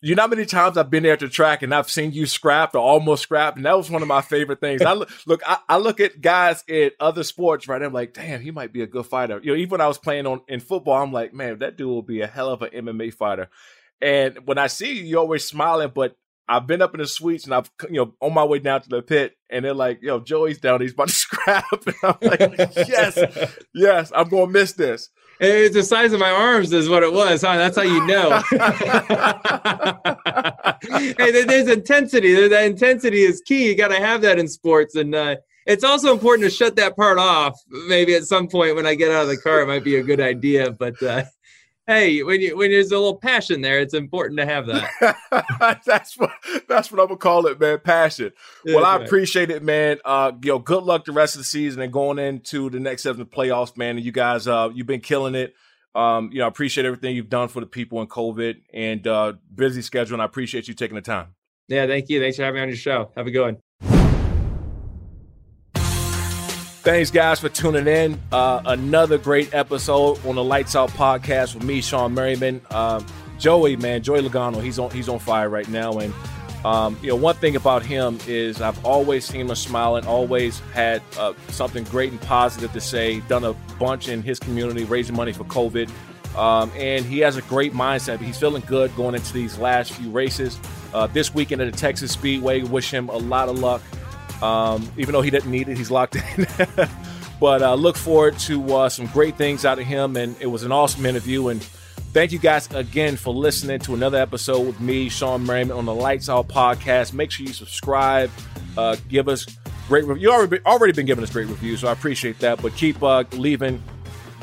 you 0.00 0.14
know 0.14 0.22
how 0.22 0.28
many 0.28 0.46
times 0.46 0.76
I've 0.76 0.90
been 0.90 1.02
there 1.02 1.16
the 1.16 1.28
track 1.28 1.62
and 1.62 1.74
I've 1.74 1.90
seen 1.90 2.12
you 2.12 2.26
scrapped 2.26 2.74
or 2.74 2.78
almost 2.78 3.22
scrapped, 3.22 3.56
and 3.56 3.66
that 3.66 3.76
was 3.76 3.90
one 3.90 4.02
of 4.02 4.08
my 4.08 4.20
favorite 4.20 4.60
things. 4.60 4.82
I 4.82 4.92
look, 4.92 5.10
look 5.26 5.42
I, 5.46 5.58
I, 5.68 5.78
look 5.78 5.98
at 5.98 6.20
guys 6.20 6.62
in 6.68 6.92
other 7.00 7.24
sports, 7.24 7.66
right? 7.66 7.82
I'm 7.82 7.92
like, 7.92 8.14
damn, 8.14 8.40
he 8.40 8.50
might 8.52 8.72
be 8.72 8.82
a 8.82 8.86
good 8.86 9.06
fighter. 9.06 9.40
You 9.42 9.52
know, 9.52 9.58
even 9.58 9.70
when 9.70 9.80
I 9.80 9.88
was 9.88 9.98
playing 9.98 10.26
on 10.26 10.42
in 10.46 10.60
football, 10.60 11.02
I'm 11.02 11.12
like, 11.12 11.34
man, 11.34 11.58
that 11.58 11.76
dude 11.76 11.88
will 11.88 12.02
be 12.02 12.20
a 12.20 12.28
hell 12.28 12.50
of 12.50 12.62
an 12.62 12.70
MMA 12.70 13.12
fighter. 13.12 13.48
And 14.00 14.46
when 14.46 14.58
I 14.58 14.68
see 14.68 14.92
you, 14.92 15.04
you're 15.04 15.20
always 15.20 15.44
smiling, 15.44 15.90
but 15.92 16.16
I've 16.48 16.66
been 16.66 16.80
up 16.80 16.94
in 16.94 17.00
the 17.00 17.06
suites 17.06 17.44
and 17.44 17.54
I've 17.54 17.70
you 17.90 17.96
know 17.96 18.14
on 18.20 18.32
my 18.32 18.44
way 18.44 18.60
down 18.60 18.80
to 18.82 18.88
the 18.88 19.02
pit, 19.02 19.36
and 19.50 19.64
they're 19.64 19.74
like, 19.74 20.00
"Yo, 20.00 20.20
Joey's 20.20 20.58
down. 20.58 20.80
He's 20.80 20.92
about 20.92 21.08
to 21.08 21.14
scrap." 21.14 21.64
And 21.72 21.94
I'm 22.02 22.16
like, 22.22 22.40
"Yes, 22.76 23.18
yes, 23.74 24.12
I'm 24.14 24.28
gonna 24.28 24.46
miss 24.46 24.72
this." 24.72 25.10
It's 25.40 25.74
the 25.74 25.84
size 25.84 26.12
of 26.12 26.20
my 26.20 26.30
arms, 26.30 26.72
is 26.72 26.88
what 26.88 27.02
it 27.02 27.12
was. 27.12 27.42
Huh? 27.42 27.56
That's 27.56 27.76
how 27.76 27.82
you 27.82 28.06
know. 28.06 28.42
hey, 31.16 31.44
there's 31.44 31.68
intensity. 31.68 32.48
That 32.48 32.64
intensity 32.64 33.22
is 33.22 33.40
key. 33.42 33.68
You 33.68 33.76
got 33.76 33.88
to 33.88 33.98
have 33.98 34.22
that 34.22 34.38
in 34.38 34.48
sports, 34.48 34.96
and 34.96 35.14
uh, 35.14 35.36
it's 35.66 35.84
also 35.84 36.12
important 36.12 36.50
to 36.50 36.54
shut 36.54 36.76
that 36.76 36.96
part 36.96 37.18
off. 37.18 37.60
Maybe 37.88 38.14
at 38.14 38.24
some 38.24 38.48
point 38.48 38.74
when 38.74 38.86
I 38.86 38.94
get 38.94 39.12
out 39.12 39.22
of 39.22 39.28
the 39.28 39.36
car, 39.36 39.60
it 39.60 39.66
might 39.66 39.84
be 39.84 39.96
a 39.96 40.02
good 40.02 40.20
idea. 40.20 40.72
But 40.72 41.00
uh, 41.02 41.24
hey, 41.88 42.22
when 42.22 42.40
you 42.40 42.56
when 42.56 42.70
there's 42.70 42.92
a 42.92 42.98
little 42.98 43.16
passion 43.16 43.62
there, 43.62 43.80
it's 43.80 43.94
important 43.94 44.38
to 44.38 44.46
have 44.46 44.66
that. 44.66 45.82
that's 45.84 46.16
what 46.16 46.30
that's 46.68 46.92
what 46.92 47.00
I'm 47.00 47.08
gonna 47.08 47.16
call 47.16 47.46
it, 47.46 47.58
man. 47.58 47.80
Passion. 47.80 48.32
Well, 48.64 48.84
I 48.84 49.02
appreciate 49.02 49.50
it, 49.50 49.64
man. 49.64 49.98
Uh, 50.04 50.32
yo, 50.42 50.60
good 50.60 50.84
luck 50.84 51.06
the 51.06 51.12
rest 51.12 51.34
of 51.34 51.40
the 51.40 51.44
season 51.44 51.82
and 51.82 51.92
going 51.92 52.20
into 52.20 52.70
the 52.70 52.78
next 52.78 53.02
seven 53.02 53.26
playoffs, 53.26 53.76
man. 53.76 53.96
And 53.96 54.04
you 54.04 54.12
guys, 54.12 54.46
uh, 54.46 54.68
you've 54.72 54.86
been 54.86 55.00
killing 55.00 55.34
it. 55.34 55.54
Um, 55.94 56.30
you 56.30 56.38
know, 56.38 56.44
I 56.44 56.48
appreciate 56.48 56.84
everything 56.84 57.16
you've 57.16 57.30
done 57.30 57.48
for 57.48 57.60
the 57.60 57.66
people 57.66 58.00
in 58.02 58.06
COVID 58.06 58.60
and 58.72 59.04
uh, 59.06 59.32
busy 59.52 59.82
schedule, 59.82 60.14
and 60.14 60.22
I 60.22 60.26
appreciate 60.26 60.68
you 60.68 60.74
taking 60.74 60.94
the 60.94 61.02
time. 61.02 61.34
Yeah, 61.66 61.86
thank 61.86 62.08
you. 62.08 62.20
Thanks 62.20 62.36
for 62.36 62.44
having 62.44 62.56
me 62.56 62.62
on 62.62 62.68
your 62.68 62.76
show. 62.76 63.10
Have 63.16 63.26
a 63.26 63.30
good 63.30 63.42
one. 63.42 63.67
Thanks, 66.88 67.10
guys, 67.10 67.38
for 67.38 67.50
tuning 67.50 67.86
in. 67.86 68.18
Uh, 68.32 68.62
another 68.64 69.18
great 69.18 69.52
episode 69.52 70.24
on 70.24 70.36
the 70.36 70.42
Lights 70.42 70.74
Out 70.74 70.88
podcast 70.88 71.54
with 71.54 71.62
me, 71.62 71.82
Shawne 71.82 72.14
Merriman. 72.14 72.62
Uh, 72.70 73.02
Joey, 73.38 73.76
man, 73.76 74.02
Joey 74.02 74.22
Logano, 74.22 74.62
he's 74.62 74.78
on 74.78 74.90
he's 74.90 75.06
on 75.06 75.18
fire 75.18 75.50
right 75.50 75.68
now. 75.68 75.98
And 75.98 76.14
um, 76.64 76.98
you 77.02 77.10
know, 77.10 77.16
one 77.16 77.34
thing 77.34 77.56
about 77.56 77.84
him 77.84 78.18
is 78.26 78.62
I've 78.62 78.82
always 78.86 79.26
seen 79.26 79.50
him 79.50 79.54
smiling, 79.54 80.06
always 80.06 80.60
had 80.72 81.02
uh, 81.18 81.34
something 81.48 81.84
great 81.84 82.10
and 82.10 82.20
positive 82.22 82.72
to 82.72 82.80
say. 82.80 83.20
Done 83.28 83.44
a 83.44 83.52
bunch 83.78 84.08
in 84.08 84.22
his 84.22 84.38
community, 84.38 84.84
raising 84.84 85.14
money 85.14 85.34
for 85.34 85.44
COVID, 85.44 85.90
um, 86.38 86.72
and 86.74 87.04
he 87.04 87.18
has 87.18 87.36
a 87.36 87.42
great 87.42 87.74
mindset. 87.74 88.18
He's 88.18 88.38
feeling 88.38 88.62
good 88.66 88.96
going 88.96 89.14
into 89.14 89.34
these 89.34 89.58
last 89.58 89.92
few 89.92 90.08
races. 90.08 90.58
Uh, 90.94 91.06
this 91.06 91.34
weekend 91.34 91.60
at 91.60 91.70
the 91.70 91.78
Texas 91.78 92.12
Speedway, 92.12 92.62
wish 92.62 92.90
him 92.90 93.10
a 93.10 93.18
lot 93.18 93.50
of 93.50 93.58
luck. 93.58 93.82
Um, 94.42 94.90
even 94.96 95.12
though 95.12 95.22
he 95.22 95.30
didn't 95.30 95.50
need 95.50 95.68
it, 95.68 95.76
he's 95.76 95.90
locked 95.90 96.16
in. 96.16 96.46
but 97.40 97.62
uh, 97.62 97.74
look 97.74 97.96
forward 97.96 98.38
to 98.40 98.74
uh, 98.74 98.88
some 98.88 99.06
great 99.06 99.36
things 99.36 99.64
out 99.64 99.78
of 99.78 99.86
him. 99.86 100.16
And 100.16 100.36
it 100.40 100.46
was 100.46 100.62
an 100.62 100.72
awesome 100.72 101.06
interview. 101.06 101.48
And 101.48 101.62
thank 102.12 102.32
you 102.32 102.38
guys 102.38 102.72
again 102.72 103.16
for 103.16 103.34
listening 103.34 103.80
to 103.80 103.94
another 103.94 104.18
episode 104.18 104.66
with 104.66 104.80
me, 104.80 105.08
Shawne 105.08 105.44
Merriman, 105.44 105.76
on 105.76 105.84
the 105.84 105.94
Lights 105.94 106.28
Out 106.28 106.48
podcast. 106.48 107.12
Make 107.12 107.30
sure 107.30 107.46
you 107.46 107.52
subscribe, 107.52 108.30
uh, 108.76 108.96
give 109.08 109.28
us 109.28 109.46
great 109.88 110.04
reviews. 110.04 110.22
You 110.22 110.32
already 110.32 110.60
already 110.64 110.92
been 110.92 111.06
giving 111.06 111.24
us 111.24 111.30
great 111.30 111.48
reviews, 111.48 111.80
so 111.80 111.88
I 111.88 111.92
appreciate 111.92 112.38
that. 112.40 112.62
But 112.62 112.74
keep 112.76 113.02
uh, 113.02 113.24
leaving 113.32 113.82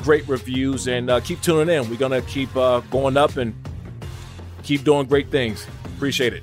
great 0.02 0.28
reviews 0.28 0.88
and 0.88 1.08
uh, 1.08 1.20
keep 1.20 1.40
tuning 1.40 1.74
in. 1.74 1.88
We're 1.88 1.96
gonna 1.96 2.22
keep 2.22 2.54
uh, 2.56 2.80
going 2.90 3.16
up 3.16 3.36
and 3.36 3.54
keep 4.62 4.84
doing 4.84 5.06
great 5.06 5.30
things. 5.30 5.66
Appreciate 5.96 6.34
it. 6.34 6.42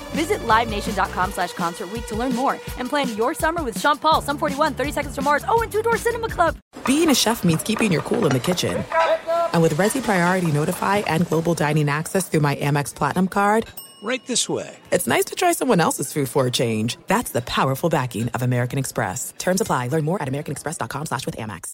Visit 0.11 0.39
LiveNation.com 0.39 1.31
slash 1.31 1.53
Concert 1.53 1.89
to 2.07 2.15
learn 2.15 2.35
more 2.35 2.53
and 2.77 2.89
plan 2.89 3.15
your 3.15 3.33
summer 3.33 3.63
with 3.63 3.79
Sean 3.79 3.97
Paul, 3.97 4.21
Sum 4.21 4.37
41, 4.37 4.73
30 4.73 4.91
Seconds 4.91 5.15
to 5.15 5.21
Mars, 5.21 5.43
oh, 5.47 5.61
and 5.61 5.71
Two 5.71 5.81
Door 5.81 5.97
Cinema 5.97 6.29
Club. 6.29 6.57
Being 6.85 7.09
a 7.09 7.15
chef 7.15 7.43
means 7.43 7.63
keeping 7.63 7.91
your 7.91 8.01
cool 8.01 8.25
in 8.25 8.31
the 8.31 8.39
kitchen. 8.39 8.83
And 9.53 9.61
with 9.61 9.73
Resy 9.75 10.01
Priority 10.01 10.51
Notify 10.51 10.97
and 10.99 11.27
Global 11.27 11.53
Dining 11.53 11.89
Access 11.89 12.27
through 12.27 12.41
my 12.41 12.55
Amex 12.55 12.93
Platinum 12.93 13.27
card... 13.27 13.67
Right 14.03 14.25
this 14.25 14.49
way. 14.49 14.75
It's 14.91 15.05
nice 15.05 15.25
to 15.25 15.35
try 15.35 15.51
someone 15.51 15.79
else's 15.79 16.11
food 16.11 16.27
for 16.27 16.47
a 16.47 16.51
change. 16.51 16.97
That's 17.05 17.29
the 17.33 17.43
powerful 17.43 17.87
backing 17.87 18.29
of 18.29 18.41
American 18.41 18.79
Express. 18.79 19.31
Terms 19.37 19.61
apply. 19.61 19.89
Learn 19.89 20.05
more 20.05 20.19
at 20.19 20.27
americanexpress.com 20.27 21.05
slash 21.05 21.27
with 21.27 21.37
Amex. 21.37 21.69